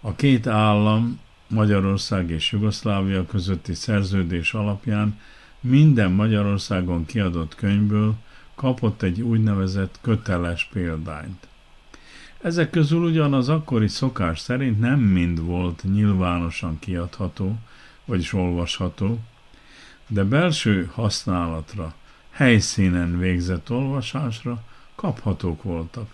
[0.00, 5.18] a két állam, Magyarország és Jugoszlávia közötti szerződés alapján
[5.60, 8.14] minden Magyarországon kiadott könyvből
[8.54, 11.48] kapott egy úgynevezett köteles példányt.
[12.40, 17.58] Ezek közül ugyan az akkori szokás szerint nem mind volt nyilvánosan kiadható,
[18.04, 19.18] vagyis olvasható,
[20.10, 21.94] de belső használatra,
[22.30, 24.62] helyszínen végzett olvasásra
[24.94, 26.10] kaphatók voltak.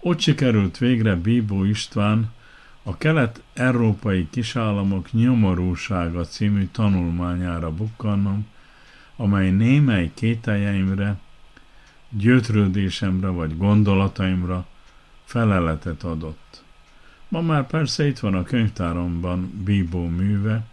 [0.00, 2.32] Ott sikerült végre Bíbó István
[2.82, 8.46] a kelet-európai kisállamok nyomorúsága című tanulmányára bukkannom,
[9.16, 11.18] amely némely kételjeimre,
[12.08, 14.66] gyötrődésemre vagy gondolataimra
[15.24, 16.62] feleletet adott.
[17.28, 20.64] Ma már persze itt van a könyvtáromban Bíbó műve,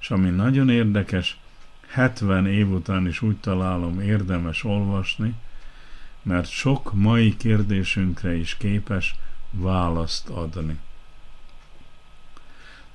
[0.00, 1.38] és ami nagyon érdekes,
[1.94, 5.34] 70 év után is úgy találom érdemes olvasni,
[6.22, 9.14] mert sok mai kérdésünkre is képes
[9.50, 10.78] választ adni.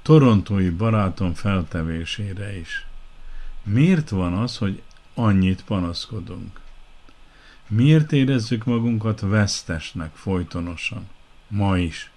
[0.02, 2.86] Torontói barátom feltevésére is.
[3.64, 4.82] Miért van az, hogy
[5.14, 6.60] annyit panaszkodunk?
[7.68, 11.10] Miért érezzük magunkat vesztesnek folytonosan?
[11.48, 12.12] Ma is.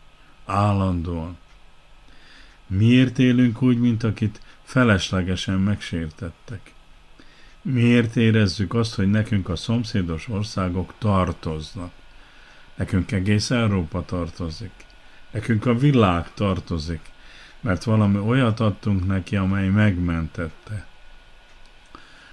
[0.46, 1.36] Állandóan.
[2.66, 6.71] Miért élünk úgy, mint akit feleslegesen megsértettek.
[7.62, 11.92] Miért érezzük azt, hogy nekünk a szomszédos országok tartoznak?
[12.74, 14.70] Nekünk egész Európa tartozik.
[15.30, 17.00] Nekünk a világ tartozik,
[17.60, 20.86] mert valami olyat adtunk neki, amely megmentette.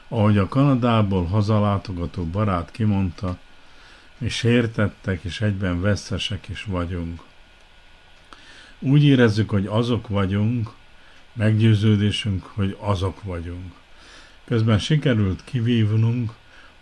[0.07, 3.37] Ahogy a Kanadából hazalátogató barát kimondta,
[4.17, 7.21] mi sértettek és egyben veszesek is vagyunk.
[8.79, 10.69] Úgy érezzük, hogy azok vagyunk,
[11.33, 13.78] meggyőződésünk, hogy azok vagyunk.
[14.49, 16.31] Közben sikerült kivívnunk,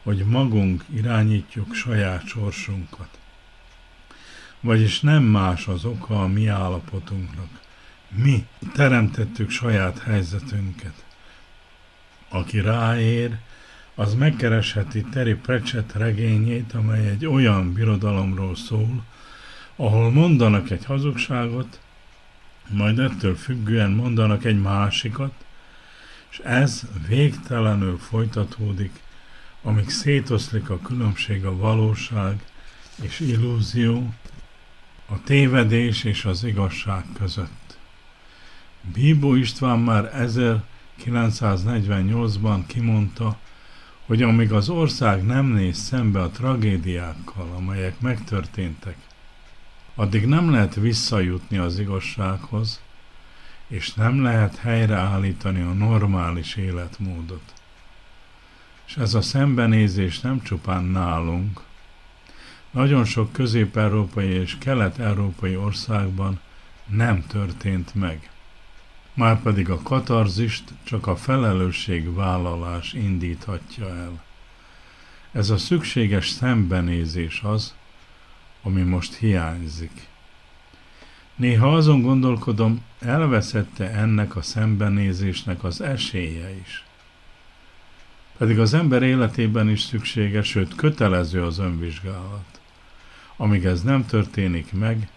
[0.04, 3.20] hogy magunk irányítjuk saját sorsunkat.
[4.60, 7.50] Vagyis nem más az oka a mi állapotunknak.
[8.10, 11.06] Mi teremtettük saját helyzetünket.
[12.30, 13.38] Aki ráér,
[13.96, 19.04] az megkeresheti Terry Pratchett regényét, amely egy olyan birodalomról szól,
[19.76, 21.80] ahol mondanak egy hazugságot,
[22.70, 25.46] majd ettől függően mondanak egy másikat,
[26.30, 29.00] és ez végtelenül folytatódik,
[29.62, 32.44] amíg szétoszlik a különbség a valóság
[33.02, 34.14] és illúzió,
[35.10, 37.78] a tévedés és az igazság között.
[38.94, 43.38] Bíbó István már 1948-ban kimondta,
[44.06, 48.98] hogy amíg az ország nem néz szembe a tragédiákkal, amelyek megtörténtek,
[49.96, 52.82] addig nem lehet visszajutni az igazsághoz,
[53.68, 57.54] és nem lehet helyreállítani a normális életmódot.
[58.88, 61.62] És ez a szembenézés nem csupán nálunk,
[62.72, 66.40] nagyon sok közép-európai és kelet-európai országban
[66.86, 68.30] nem történt meg.
[69.14, 74.24] Márpedig a katarzist csak a felelősségvállalás indíthatja el.
[75.32, 77.76] Ez a szükséges szembenézés az,
[78.62, 80.07] ami most hiányzik.
[81.38, 86.86] Néha azon gondolkodom, elveszette ennek a szembenézésnek az esélye is.
[88.38, 92.62] Pedig az ember életében is szükséges, sőt kötelező az önvizsgálat.
[93.36, 95.10] Amíg ez nem történik meg,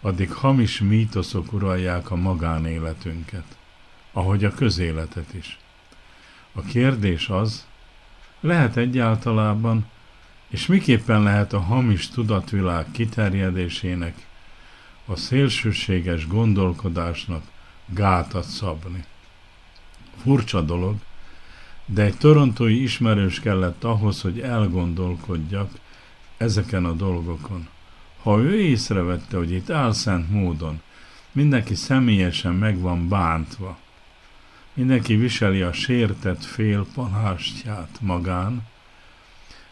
[0.00, 3.56] addig hamis mítoszok uralják a magánéletünket,
[4.12, 5.58] ahogy a közéletet is.
[6.52, 7.66] A kérdés az,
[8.40, 9.86] lehet egyáltalában,
[10.48, 14.28] és miképpen lehet a hamis tudatvilág kiterjedésének,
[15.10, 17.42] a szélsőséges gondolkodásnak
[17.86, 19.04] gátat szabni.
[20.22, 20.94] Furcsa dolog,
[21.86, 25.70] de egy torontói ismerős kellett ahhoz, hogy elgondolkodjak
[26.36, 27.68] ezeken a dolgokon.
[28.22, 30.80] Ha ő észrevette, hogy itt álszent módon
[31.32, 33.78] mindenki személyesen meg van bántva,
[34.72, 38.62] mindenki viseli a sértett fél palástját magán,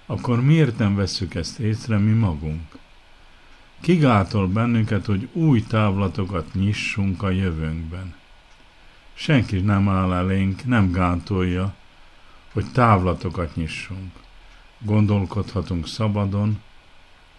[0.06, 2.78] akkor miért nem vesszük ezt észre mi magunk?
[3.80, 8.14] Kigátol bennünket, hogy új távlatokat nyissunk a jövőnkben.
[9.14, 11.74] Senki nem áll elénk, nem gátolja,
[12.52, 14.12] hogy távlatokat nyissunk.
[14.78, 16.60] Gondolkodhatunk szabadon,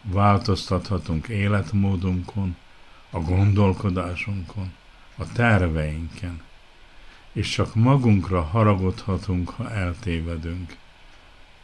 [0.02, 2.56] változtathatunk életmódunkon,
[3.10, 4.72] a gondolkodásunkon,
[5.18, 6.42] a terveinken,
[7.32, 10.78] és csak magunkra haragodhatunk, ha eltévedünk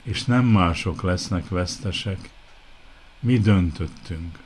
[0.06, 2.30] és nem mások lesznek vesztesek.
[3.20, 4.40] Mi döntöttünk.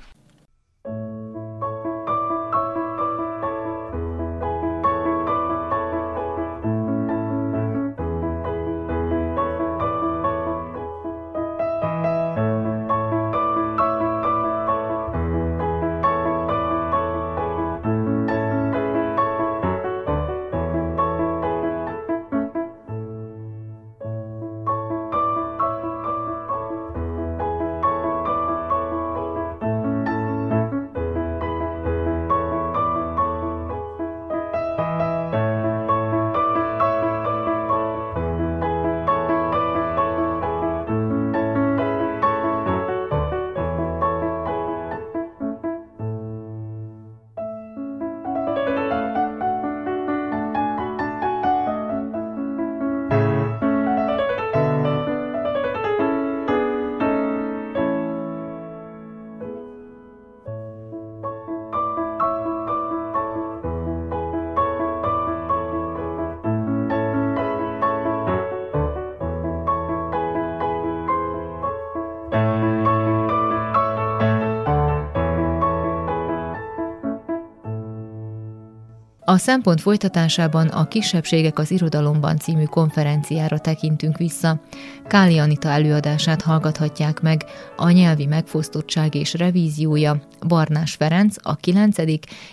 [79.29, 84.59] A szempont folytatásában a Kisebbségek az irodalomban című konferenciára tekintünk vissza.
[85.07, 91.97] Káli Anita előadását hallgathatják meg, a nyelvi megfosztottság és revíziója Barnás Ferenc a 9.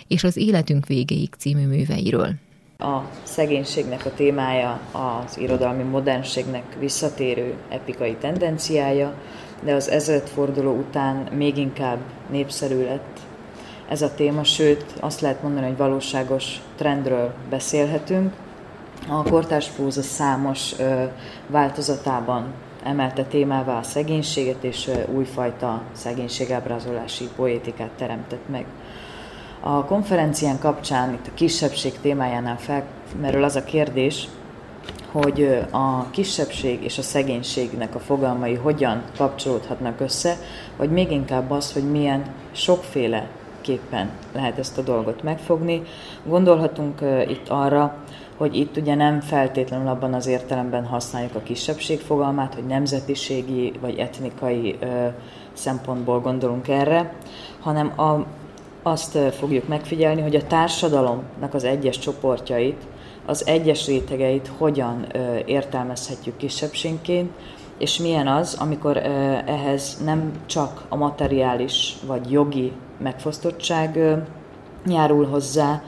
[0.07, 2.29] és az Életünk végéig című műveiről.
[2.77, 9.13] A szegénységnek a témája az irodalmi modernségnek visszatérő epikai tendenciája,
[9.63, 11.99] de az ezredforduló után még inkább
[12.29, 13.26] népszerű lett
[13.89, 18.33] ez a téma, sőt azt lehet mondani, hogy valóságos trendről beszélhetünk.
[19.09, 20.75] A kortárs próza számos
[21.47, 28.65] változatában emelte témává a szegénységet, és újfajta szegénységábrázolási poétikát teremtett meg.
[29.59, 34.27] A konferencián kapcsán, itt a kisebbség témájánál felmerül az a kérdés,
[35.11, 40.37] hogy a kisebbség és a szegénységnek a fogalmai hogyan kapcsolódhatnak össze,
[40.77, 43.27] vagy még inkább az, hogy milyen sokféle
[43.67, 45.81] képpen lehet ezt a dolgot megfogni.
[46.25, 47.95] Gondolhatunk itt arra,
[48.37, 53.97] hogy itt ugye nem feltétlenül abban az értelemben használjuk a kisebbség fogalmát, hogy nemzetiségi vagy
[53.97, 54.77] etnikai
[55.53, 57.13] szempontból gondolunk erre,
[57.59, 58.25] hanem a,
[58.83, 62.81] azt fogjuk megfigyelni, hogy a társadalomnak az egyes csoportjait,
[63.25, 65.05] az egyes rétegeit hogyan
[65.45, 67.31] értelmezhetjük kisebbségként,
[67.77, 68.97] és milyen az, amikor
[69.45, 73.99] ehhez nem csak a materiális vagy jogi megfosztottság
[74.85, 75.81] járul hozzá,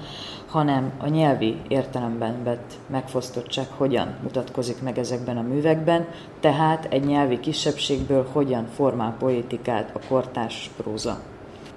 [0.47, 6.07] hanem a nyelvi értelemben vett megfosztottság hogyan mutatkozik meg ezekben a művekben,
[6.39, 11.19] tehát egy nyelvi kisebbségből hogyan formál poétikát a kortárs próza.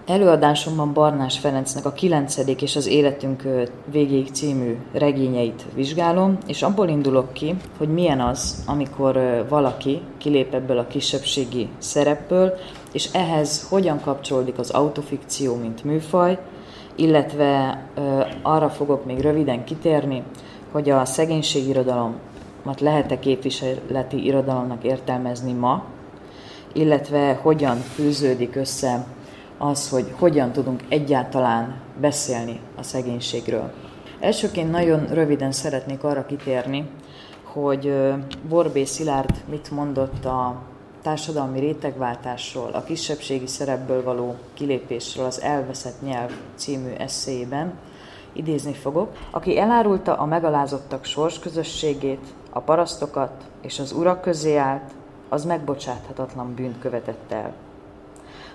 [0.07, 2.36] Előadásomban Barnás Ferencnek a 9.
[2.61, 3.42] és az Életünk
[3.84, 10.78] végéig című regényeit vizsgálom, és abból indulok ki, hogy milyen az, amikor valaki kilép ebből
[10.78, 12.59] a kisebbségi szerepből,
[12.92, 16.38] és ehhez hogyan kapcsolódik az autofikció, mint műfaj,
[16.94, 17.82] illetve
[18.42, 20.22] arra fogok még röviden kitérni,
[20.72, 25.84] hogy a szegénységirodalomat lehet-e képviseleti irodalomnak értelmezni ma,
[26.72, 29.07] illetve hogyan fűződik össze
[29.62, 33.72] az, hogy hogyan tudunk egyáltalán beszélni a szegénységről.
[34.20, 36.88] Elsőként nagyon röviden szeretnék arra kitérni,
[37.42, 37.94] hogy
[38.48, 40.62] Borbé Szilárd mit mondott a
[41.02, 47.72] társadalmi rétegváltásról, a kisebbségi szerepből való kilépésről az Elveszett nyelv című eszéjében,
[48.32, 54.90] idézni fogok, aki elárulta a megalázottak sorsközösségét, a parasztokat és az urak közé állt,
[55.28, 57.52] az megbocsáthatatlan bűnt követett el.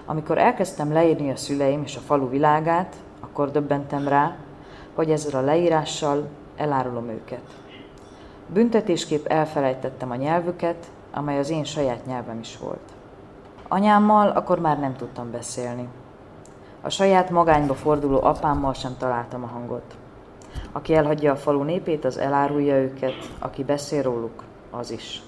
[0.10, 4.36] Amikor elkezdtem leírni a szüleim és a falu világát, akkor döbbentem rá,
[4.96, 7.42] hogy ezzel a leírással elárulom őket.
[8.48, 12.94] Büntetésképp elfelejtettem a nyelvüket, amely az én saját nyelvem is volt.
[13.68, 15.88] Anyámmal akkor már nem tudtam beszélni.
[16.82, 19.96] A saját magányba forduló apámmal sem találtam a hangot.
[20.72, 25.22] Aki elhagyja a falu népét, az elárulja őket, aki beszél róluk, az is.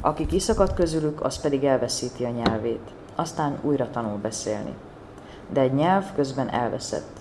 [0.00, 4.74] Aki kiszakad közülük, az pedig elveszíti a nyelvét aztán újra tanul beszélni.
[5.52, 7.20] De egy nyelv közben elveszett.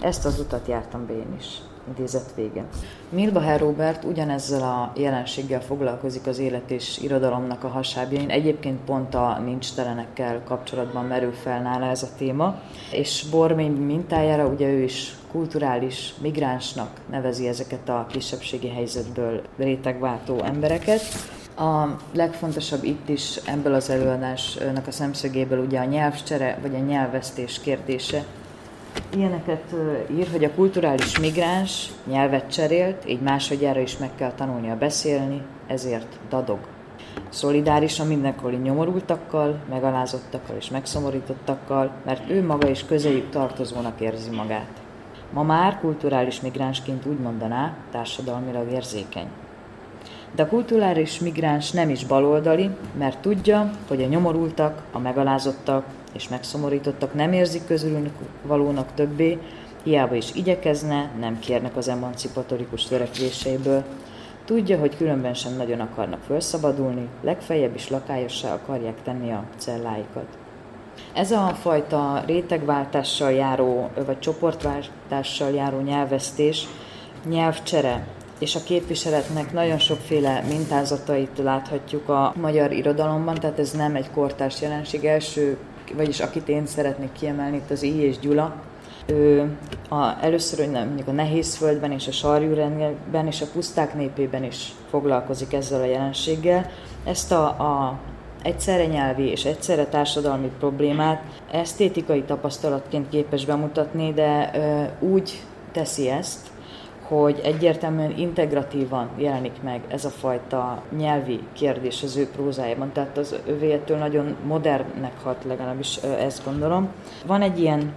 [0.00, 1.60] Ezt az utat jártam be én is.
[1.90, 2.64] Idézet vége.
[3.08, 8.30] Milbaher Robert ugyanezzel a jelenséggel foglalkozik az élet és irodalomnak a hasábjain.
[8.30, 12.60] Egyébként pont a nincs telenekkel kapcsolatban merül fel nála ez a téma.
[12.92, 21.00] És Bormény mintájára ugye ő is kulturális migránsnak nevezi ezeket a kisebbségi helyzetből rétegváltó embereket.
[21.56, 27.60] A legfontosabb itt is ebből az előadásnak a szemszögéből ugye a nyelvcsere vagy a nyelvesztés
[27.60, 28.24] kérdése.
[29.16, 29.74] Ilyeneket
[30.16, 36.18] ír, hogy a kulturális migráns nyelvet cserélt, így másodjára is meg kell tanulnia beszélni, ezért
[36.28, 36.58] dadog.
[37.28, 44.70] Szolidárisan mindenkori nyomorultakkal, megalázottakkal és megszomorítottakkal, mert ő maga is közéjük tartozónak érzi magát.
[45.32, 49.28] Ma már kulturális migránsként úgy mondaná, társadalmilag érzékeny.
[50.36, 56.28] De a kulturális migráns nem is baloldali, mert tudja, hogy a nyomorultak, a megalázottak és
[56.28, 58.10] megszomorítottak nem érzik közülünk
[58.42, 59.38] valónak többé,
[59.82, 63.84] hiába is igyekezne, nem kérnek az emancipatorikus törekvéseiből.
[64.44, 70.38] Tudja, hogy különben sem nagyon akarnak felszabadulni, legfeljebb is lakályossá akarják tenni a celláikat.
[71.12, 76.66] Ez a fajta rétegváltással járó, vagy csoportváltással járó nyelvesztés,
[77.28, 78.06] nyelvcsere
[78.38, 84.60] és a képviseletnek nagyon sokféle mintázatait láthatjuk a magyar irodalomban, tehát ez nem egy kortárs
[84.60, 85.04] jelenség.
[85.04, 85.56] Első,
[85.94, 88.00] vagyis akit én szeretnék kiemelni, itt az I.
[88.00, 88.54] és Gyula,
[89.06, 89.56] ő
[89.88, 94.72] a, először, hogy nem, mondjuk a Nehézföldben és a Sarjúrendben és a Puszták népében is
[94.90, 96.70] foglalkozik ezzel a jelenséggel.
[97.04, 97.98] Ezt a, a
[98.42, 106.46] egyszerre nyelvi és egyszerre társadalmi problémát esztétikai tapasztalatként képes bemutatni, de ö, úgy teszi ezt,
[107.08, 113.34] hogy egyértelműen integratívan jelenik meg ez a fajta nyelvi kérdés az ő prózájában, tehát az
[113.46, 116.88] övétől nagyon modernnek hat, legalábbis ezt gondolom.
[117.26, 117.92] Van egy ilyen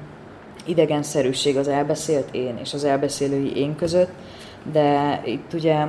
[0.66, 4.12] idegenszerűség az elbeszélt én és az elbeszélői én között,
[4.72, 5.86] de itt ugye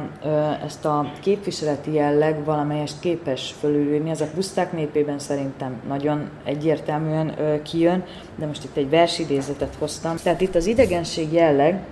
[0.64, 8.04] ezt a képviseleti jelleg valamelyest képes fölülírni, ez a puszták népében szerintem nagyon egyértelműen kijön,
[8.36, 10.16] de most itt egy versidézetet hoztam.
[10.22, 11.82] Tehát itt az idegenség jelleg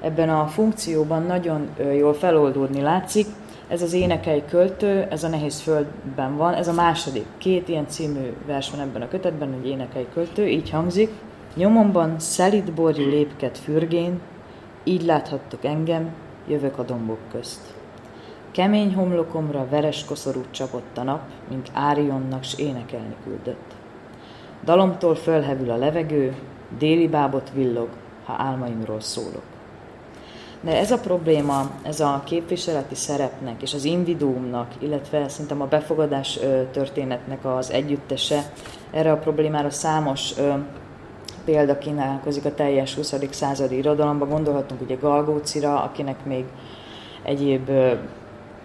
[0.00, 3.26] ebben a funkcióban nagyon jól feloldódni látszik,
[3.68, 7.26] ez az énekei költő, ez a Nehéz Földben van, ez a második.
[7.38, 11.10] Két ilyen című vers van ebben a kötetben, egy énekei költő, így hangzik.
[11.54, 14.20] Nyomomban szelid borjú lépket fürgén,
[14.84, 16.14] így láthattok engem,
[16.48, 17.74] jövök a dombok közt.
[18.50, 23.74] Kemény homlokomra veres koszorút csapott a nap, mint Árionnak s énekelni küldött.
[24.64, 26.34] Dalomtól fölhevül a levegő,
[26.78, 27.88] déli bábot villog,
[28.24, 29.55] ha álmaimról szólok.
[30.66, 36.38] De ez a probléma, ez a képviseleti szerepnek és az individuumnak, illetve szerintem a befogadás
[36.70, 38.42] történetnek az együttese,
[38.90, 40.34] erre a problémára számos
[41.44, 43.14] példa kínálkozik a teljes 20.
[43.30, 44.28] századi irodalomban.
[44.28, 46.44] Gondolhatunk ugye Galgócira, akinek még
[47.22, 47.70] egyéb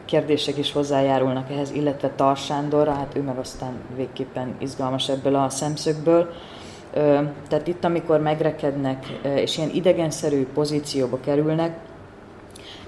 [0.06, 6.34] kérdések is hozzájárulnak ehhez, illetve Tarsándorra, hát ő meg aztán végképpen izgalmas ebből a szemszögből.
[7.48, 11.90] Tehát itt, amikor megrekednek és ilyen idegenszerű pozícióba kerülnek,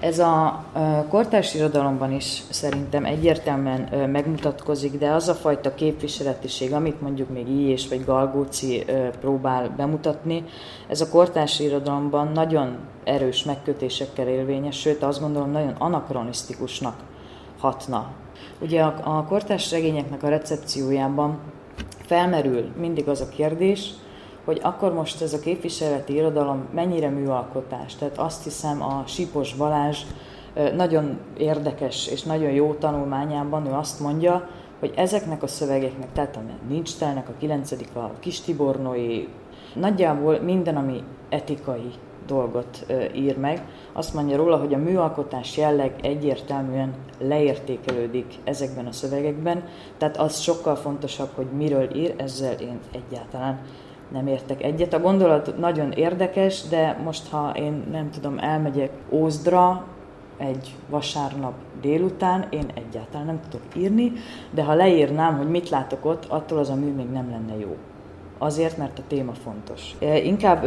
[0.00, 0.64] ez a
[1.08, 7.88] kortárs irodalomban is szerintem egyértelműen megmutatkozik, de az a fajta képviseletiség, amit mondjuk még Ilyés
[7.88, 8.84] vagy Galgóci
[9.20, 10.44] próbál bemutatni,
[10.88, 16.96] ez a kortárs irodalomban nagyon erős megkötésekkel érvényes, sőt azt gondolom nagyon anakronisztikusnak
[17.58, 18.10] hatna.
[18.60, 21.38] Ugye a, a kortárs regényeknek a recepciójában
[22.06, 23.90] felmerül mindig az a kérdés,
[24.44, 27.94] hogy akkor most ez a képviseleti irodalom mennyire műalkotás.
[27.94, 29.98] Tehát azt hiszem a Sipos Balázs
[30.76, 36.40] nagyon érdekes és nagyon jó tanulmányában ő azt mondja, hogy ezeknek a szövegeknek, tehát a
[36.68, 39.28] nincs telnek, a kilencedik, a kis Tibornói,
[39.74, 41.90] nagyjából minden, ami etikai
[42.26, 49.64] dolgot ír meg, azt mondja róla, hogy a műalkotás jelleg egyértelműen leértékelődik ezekben a szövegekben,
[49.98, 53.60] tehát az sokkal fontosabb, hogy miről ír, ezzel én egyáltalán
[54.14, 54.92] nem értek egyet.
[54.92, 59.84] A gondolat nagyon érdekes, de most ha én nem tudom, elmegyek Ózdra
[60.36, 64.12] egy vasárnap délután, én egyáltalán nem tudok írni,
[64.50, 67.76] de ha leírnám, hogy mit látok ott, attól az a mű még nem lenne jó.
[68.38, 69.96] Azért, mert a téma fontos.
[70.24, 70.66] Inkább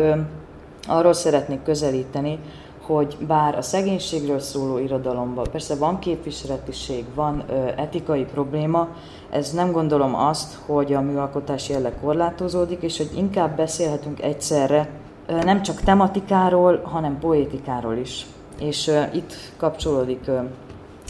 [0.88, 2.39] arról szeretnék közelíteni,
[2.88, 8.88] hogy bár a szegénységről szóló irodalomban persze van képviseletiség, van ö, etikai probléma,
[9.30, 14.90] ez nem gondolom azt, hogy a műalkotás jelleg korlátozódik, és hogy inkább beszélhetünk egyszerre
[15.28, 18.26] ö, nem csak tematikáról, hanem poétikáról is.
[18.60, 20.40] És ö, itt kapcsolódik ö,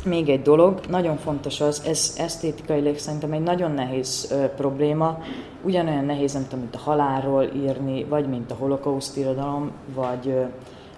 [0.05, 5.19] még egy dolog, nagyon fontos az, ez esztétikailag szerintem egy nagyon nehéz ö, probléma,
[5.63, 10.43] ugyanolyan nehéz, nem tudom, mint a halálról írni, vagy mint a holokauszt irodalom, vagy ö,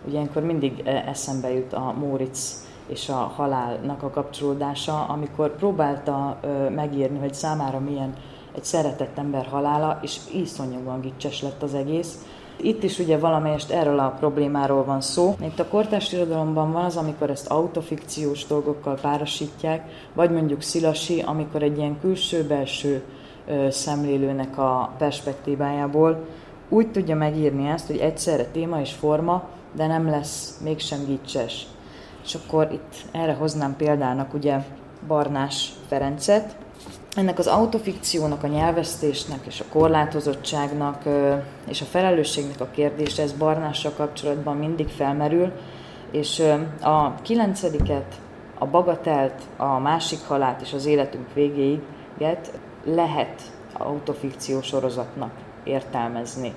[0.05, 6.39] Ugye ilyenkor mindig e, eszembe jut a Móricz és a halálnak a kapcsolódása, amikor próbálta
[6.75, 8.13] megírni, hogy számára milyen
[8.55, 12.25] egy szeretett ember halála, és iszonyúan gicses lett az egész.
[12.61, 15.35] Itt is ugye valamelyest erről a problémáról van szó.
[15.41, 21.63] Itt a kortárs irodalomban van az, amikor ezt autofikciós dolgokkal párosítják, vagy mondjuk Szilasi, amikor
[21.63, 23.03] egy ilyen külső-belső
[23.69, 26.25] szemlélőnek a perspektívájából
[26.69, 31.67] úgy tudja megírni ezt, hogy egyszerre téma és forma, de nem lesz mégsem gicses.
[32.23, 34.57] És akkor itt erre hoznám példának ugye
[35.07, 36.55] Barnás Ferencet.
[37.15, 41.03] Ennek az autofikciónak, a nyelvesztésnek és a korlátozottságnak
[41.67, 45.51] és a felelősségnek a kérdése, ez Barnással kapcsolatban mindig felmerül,
[46.11, 46.43] és
[46.81, 48.15] a kilencediket,
[48.59, 51.79] a bagatelt, a másik halát és az életünk végéig
[52.85, 53.41] lehet
[53.73, 55.31] autofikció sorozatnak
[55.63, 56.53] értelmezni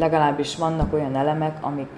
[0.00, 1.90] legalábbis vannak olyan elemek, amik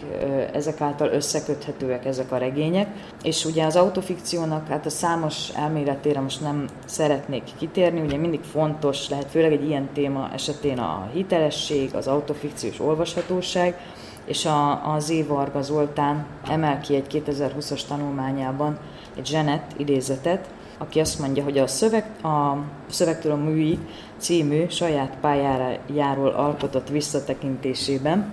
[0.52, 2.88] ezek által összeköthetőek ezek a regények,
[3.22, 9.08] és ugye az autofikciónak hát a számos elméletére most nem szeretnék kitérni, ugye mindig fontos
[9.08, 13.78] lehet, főleg egy ilyen téma esetén a hitelesség, az autofikciós olvashatóság,
[14.24, 15.26] és a, a Z.
[15.26, 18.78] Varga Zoltán emel ki egy 2020-as tanulmányában
[19.16, 20.48] egy Zsenett idézetet,
[20.82, 22.56] aki azt mondja, hogy a, szöveg, a
[22.88, 23.78] Szövegtől a műi
[24.16, 28.30] című saját pályájáról alkotott visszatekintésében,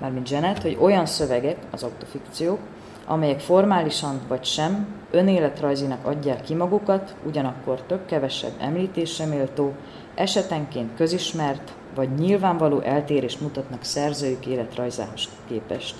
[0.00, 2.58] mármint Janet, hogy olyan szövegek, az autofikciók,
[3.06, 9.72] amelyek formálisan vagy sem önéletrajzinak adják ki magukat, ugyanakkor több kevesebb említésre méltó,
[10.14, 15.94] esetenként közismert vagy nyilvánvaló eltérést mutatnak szerzőjük életrajzához képest.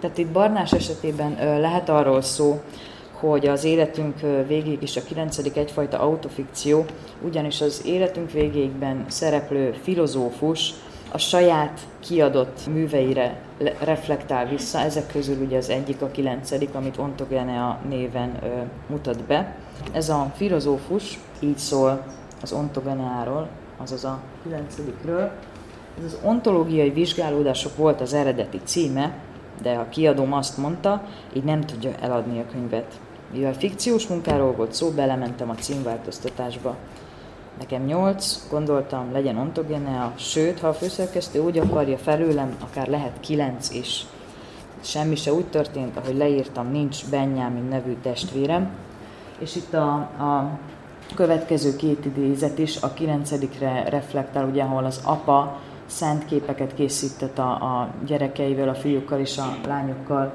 [0.00, 2.60] Tehát itt Barnás esetében lehet arról szó,
[3.20, 6.84] hogy az életünk végéig is a kilencedik egyfajta autofikció,
[7.22, 10.74] ugyanis az életünk végéigben szereplő filozófus
[11.12, 13.40] a saját kiadott műveire
[13.84, 18.38] reflektál vissza, ezek közül ugye az egyik, a kilencedik, amit Ontogenea néven
[18.86, 19.56] mutat be.
[19.92, 22.04] Ez a filozófus így szól
[22.42, 25.30] az Ontogeneáról, azaz a kilencedikről.
[25.98, 29.14] Ez az ontológiai vizsgálódások volt az eredeti címe,
[29.62, 33.00] de a kiadóm azt mondta, így nem tudja eladni a könyvet.
[33.32, 36.76] Mivel fikciós munkáról volt szó, belementem a címváltoztatásba.
[37.58, 43.70] Nekem nyolc, gondoltam, legyen ontogenea, sőt, ha a főszerkesztő úgy akarja felőlem, akár lehet kilenc
[43.70, 44.06] is.
[44.80, 48.70] Semmi se úgy történt, ahogy leírtam, nincs Benjamin nevű testvérem,
[49.38, 50.58] és itt a, a
[51.14, 57.50] következő két idézet is a kilencedikre reflektál, ugye, ahol az apa szent képeket készített a,
[57.50, 60.32] a gyerekeivel, a fiúkkal és a lányokkal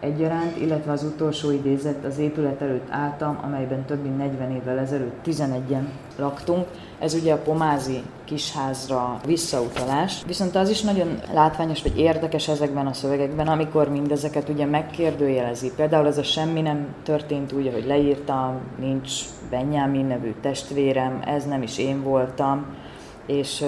[0.00, 5.26] egyaránt, illetve az utolsó idézet az épület előtt álltam, amelyben több mint 40 évvel ezelőtt
[5.26, 5.84] 11-en
[6.16, 6.66] laktunk.
[6.98, 12.92] Ez ugye a pomázi kisházra visszautalás, viszont az is nagyon látványos vagy érdekes ezekben a
[12.92, 15.72] szövegekben, amikor mindezeket ugye megkérdőjelezi.
[15.76, 19.12] Például ez a semmi nem történt úgy, ahogy leírtam, nincs
[19.50, 22.66] Benjamin nevű testvérem, ez nem is én voltam,
[23.30, 23.64] és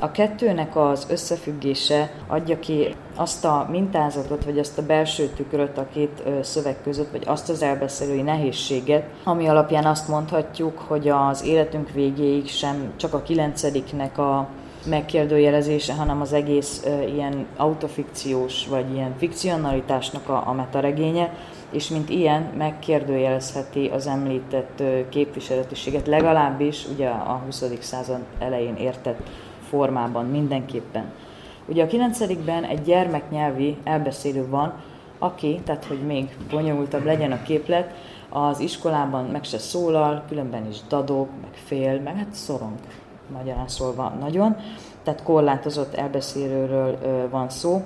[0.00, 5.86] a kettőnek az összefüggése adja ki azt a mintázatot, vagy azt a belső tükröt a
[5.92, 11.90] két szöveg között, vagy azt az elbeszélői nehézséget, ami alapján azt mondhatjuk, hogy az életünk
[11.90, 14.48] végéig sem csak a kilencediknek a
[14.86, 21.32] megkérdőjelezése, hanem az egész ilyen autofikciós, vagy ilyen fikcionalitásnak a, a metaregénye,
[21.76, 27.64] és mint ilyen megkérdőjelezheti az említett képviseletiséget, legalábbis ugye a 20.
[27.80, 29.28] század elején értett
[29.68, 31.12] formában mindenképpen.
[31.66, 34.74] Ugye a 9 egy gyermeknyelvi elbeszélő van,
[35.18, 37.94] aki, tehát hogy még bonyolultabb legyen a képlet,
[38.28, 42.76] az iskolában meg se szólal, különben is dadog, meg fél, meg hát szorong,
[43.32, 44.56] magyarán szólva nagyon,
[45.02, 46.98] tehát korlátozott elbeszélőről
[47.30, 47.82] van szó,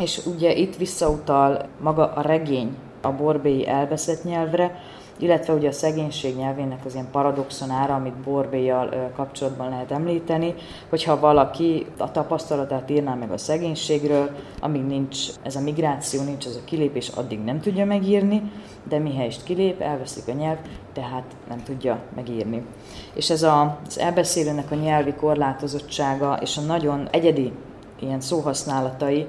[0.00, 2.76] és ugye itt visszautal maga a regény
[3.08, 4.80] a borbéi elveszett nyelvre,
[5.18, 10.54] illetve ugye a szegénység nyelvének az ilyen paradoxonára, amit borbéjjal kapcsolatban lehet említeni,
[10.88, 14.30] hogyha valaki a tapasztalatát írná meg a szegénységről,
[14.60, 18.42] amíg nincs ez a migráció, nincs ez a kilépés, addig nem tudja megírni,
[18.88, 20.58] de mihelyest kilép, elveszik a nyelv,
[20.92, 22.62] tehát nem tudja megírni.
[23.14, 27.52] És ez a, az elbeszélőnek a nyelvi korlátozottsága és a nagyon egyedi
[28.00, 29.26] ilyen szóhasználatai,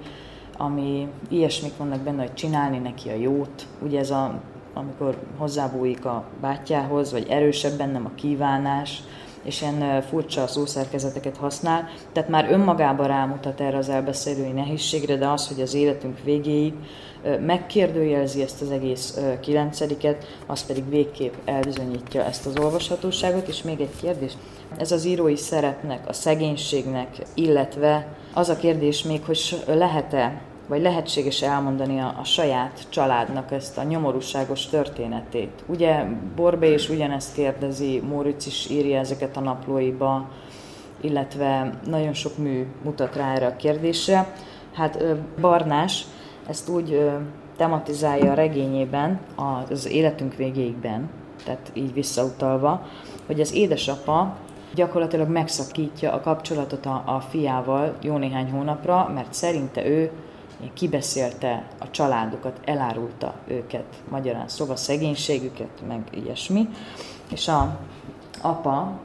[0.62, 3.68] ami ilyesmik vannak benne, hogy csinálni neki a jót.
[3.82, 4.40] Ugye ez a,
[4.74, 9.04] amikor hozzábújik a bátyához, vagy erősebb bennem a kívánás,
[9.44, 11.88] és ilyen furcsa szószerkezeteket használ.
[12.12, 16.74] Tehát már önmagában rámutat erre az elbeszélői nehézségre, de az, hogy az életünk végéig
[17.46, 23.48] megkérdőjelzi ezt az egész kilencediket, az pedig végképp elbizonyítja ezt az olvashatóságot.
[23.48, 24.34] És még egy kérdés,
[24.78, 31.42] ez az írói szerepnek, a szegénységnek, illetve az a kérdés még, hogy lehet-e vagy lehetséges
[31.42, 35.64] elmondani a, a saját családnak ezt a nyomorúságos történetét.
[35.66, 36.06] Ugye
[36.36, 40.30] Borbé is ugyanezt kérdezi, Móricz is írja ezeket a naplóiba,
[41.02, 44.34] illetve nagyon sok mű mutat rá erre a kérdésre.
[44.74, 45.04] Hát
[45.42, 46.06] Barnás
[46.48, 47.10] ezt úgy
[47.58, 51.10] tematizálja a regényében, az életünk végéigben,
[51.46, 52.88] tehát így visszautalva,
[53.26, 54.36] hogy az édesapa
[54.74, 60.12] gyakorlatilag megszakítja a kapcsolatot a, a fiával jó néhány hónapra, mert szerinte ő
[60.74, 66.70] kibeszélte a családokat, elárulta őket, magyarán szóval szegénységüket, meg ilyesmi.
[67.32, 67.80] És a
[68.42, 69.00] apa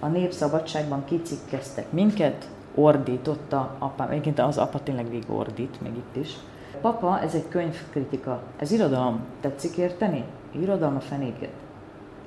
[0.00, 6.34] a népszabadságban kicikkeztek minket, ordította apa, egyébként az apa tényleg végig ordít, még itt is.
[6.80, 10.24] Papa, ez egy könyvkritika, ez irodalom, tetszik érteni?
[10.60, 11.52] Irodalom a fenéket.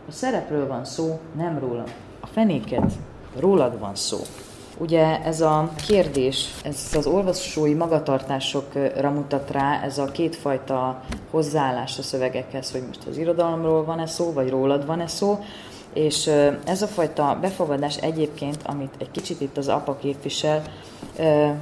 [0.07, 1.83] A szerepről van szó, nem róla.
[2.19, 2.93] A fenéket,
[3.37, 4.17] rólad van szó.
[4.81, 11.01] Ugye ez a kérdés, ez az olvasói magatartásokra mutat rá, ez a kétfajta
[11.31, 15.39] hozzáállás a szövegekhez, hogy most az irodalomról van-e szó, vagy rólad van-e szó,
[15.93, 16.27] és
[16.65, 20.61] ez a fajta befogadás egyébként, amit egy kicsit itt az apa képvisel,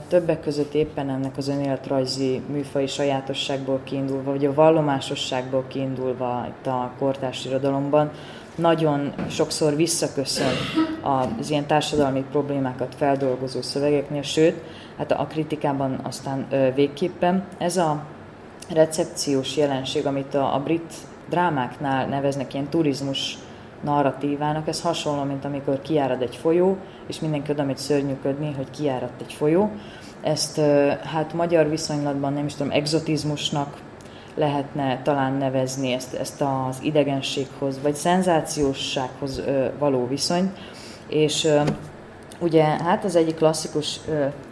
[0.08, 6.92] többek között éppen ennek az önéletrajzi műfai sajátosságból kiindulva, vagy a vallomásosságból kiindulva itt a
[7.00, 8.12] kortárs irodalomban,
[8.58, 10.54] nagyon sokszor visszaköszön
[11.02, 14.62] az ilyen társadalmi problémákat feldolgozó szövegeknél, sőt,
[14.98, 17.44] hát a kritikában aztán végképpen.
[17.58, 18.04] Ez a
[18.74, 20.94] recepciós jelenség, amit a, a brit
[21.30, 23.38] drámáknál neveznek ilyen turizmus
[23.84, 26.78] narratívának, ez hasonló, mint amikor kiárad egy folyó,
[27.08, 29.72] és mindenki oda megy szörnyűködni, hogy kiáradt egy folyó.
[30.22, 30.62] Ezt
[31.04, 33.78] hát magyar viszonylatban nem is tudom, exotizmusnak
[34.38, 39.42] lehetne talán nevezni ezt, ezt az idegenséghoz, vagy szenzációssághoz
[39.80, 40.58] való viszonyt,
[41.08, 41.50] és
[42.40, 44.00] Ugye, hát az egyik klasszikus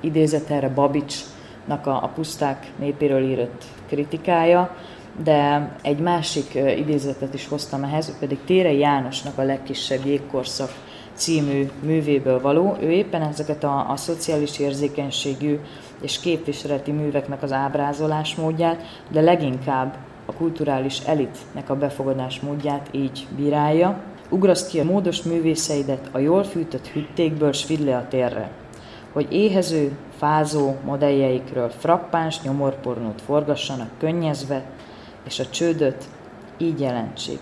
[0.01, 4.75] idézet erre Babicsnak a, a puszták népéről írott kritikája,
[5.23, 10.71] de egy másik idézetet is hoztam ehhez, pedig Tére Jánosnak a legkisebb jégkorszak
[11.15, 12.77] című művéből való.
[12.81, 15.59] Ő éppen ezeket a, a szociális érzékenységű
[16.01, 23.27] és képviseleti műveknek az ábrázolás módját, de leginkább a kulturális elitnek a befogadás módját így
[23.35, 23.99] bírálja.
[24.29, 28.51] Ugraszt ki a módos művészeidet a jól fűtött hüttékből, s vidd le a térre,
[29.11, 34.63] hogy éhező, fázó modelljeikről frappáns nyomorpornót forgassanak könnyezve,
[35.25, 36.03] és a csődöt
[36.57, 37.39] így jelentsék.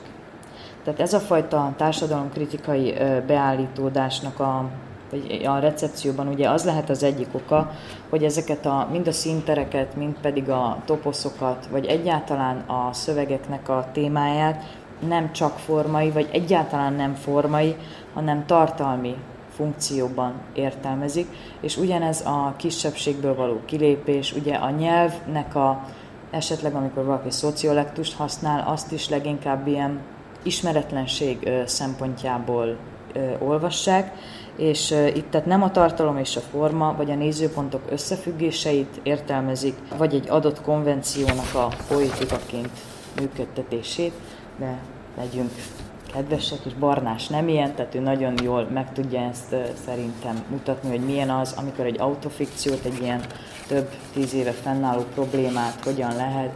[0.83, 2.93] Tehát ez a fajta társadalomkritikai
[3.27, 4.69] beállítódásnak a,
[5.11, 7.71] vagy a recepcióban ugye az lehet az egyik oka,
[8.09, 13.87] hogy ezeket a, mind a színtereket, mind pedig a toposzokat, vagy egyáltalán a szövegeknek a
[13.91, 14.63] témáját
[15.07, 17.75] nem csak formai, vagy egyáltalán nem formai,
[18.13, 19.15] hanem tartalmi
[19.55, 21.27] funkcióban értelmezik,
[21.61, 25.83] és ugyanez a kisebbségből való kilépés, ugye a nyelvnek a
[26.29, 29.99] esetleg amikor valaki szociolektust használ, azt is leginkább ilyen
[30.43, 32.77] ismeretlenség szempontjából
[33.39, 34.11] olvassák,
[34.57, 40.13] és itt tehát nem a tartalom és a forma, vagy a nézőpontok összefüggéseit értelmezik, vagy
[40.13, 42.71] egy adott konvenciónak a poétikaként
[43.19, 44.13] működtetését,
[44.59, 44.77] de
[45.17, 45.51] legyünk
[46.13, 51.05] kedvesek, és Barnás nem ilyen, tehát ő nagyon jól meg tudja ezt szerintem mutatni, hogy
[51.05, 53.21] milyen az, amikor egy autofikciót, egy ilyen
[53.67, 56.51] több tíz éve fennálló problémát hogyan lehet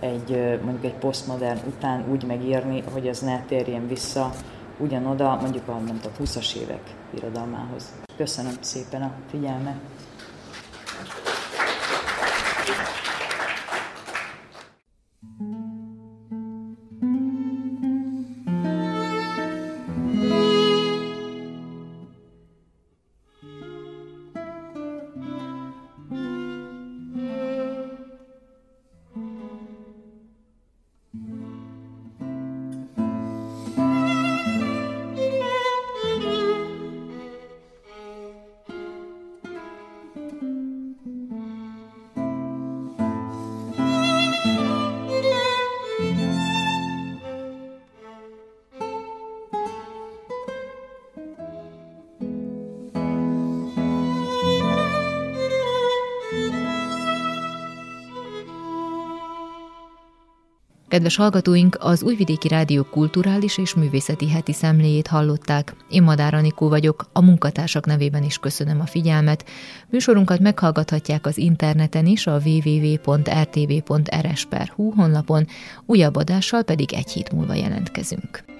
[0.00, 4.32] egy mondjuk egy posztmodern után úgy megírni, hogy ez ne térjen vissza
[4.78, 7.92] ugyanoda, mondjuk a, nem tudom, 20-as évek irodalmához.
[8.16, 9.76] Köszönöm szépen a figyelmet!
[60.96, 65.74] Kedves hallgatóink, az Újvidéki Rádió kulturális és művészeti heti szemléjét hallották.
[65.88, 69.44] Én Madár Anikó vagyok, a munkatársak nevében is köszönöm a figyelmet.
[69.88, 73.30] Műsorunkat meghallgathatják az interneten is a www.rtv.rs.hu
[74.94, 75.46] honlapon,
[75.86, 78.55] újabb adással pedig egy hét múlva jelentkezünk.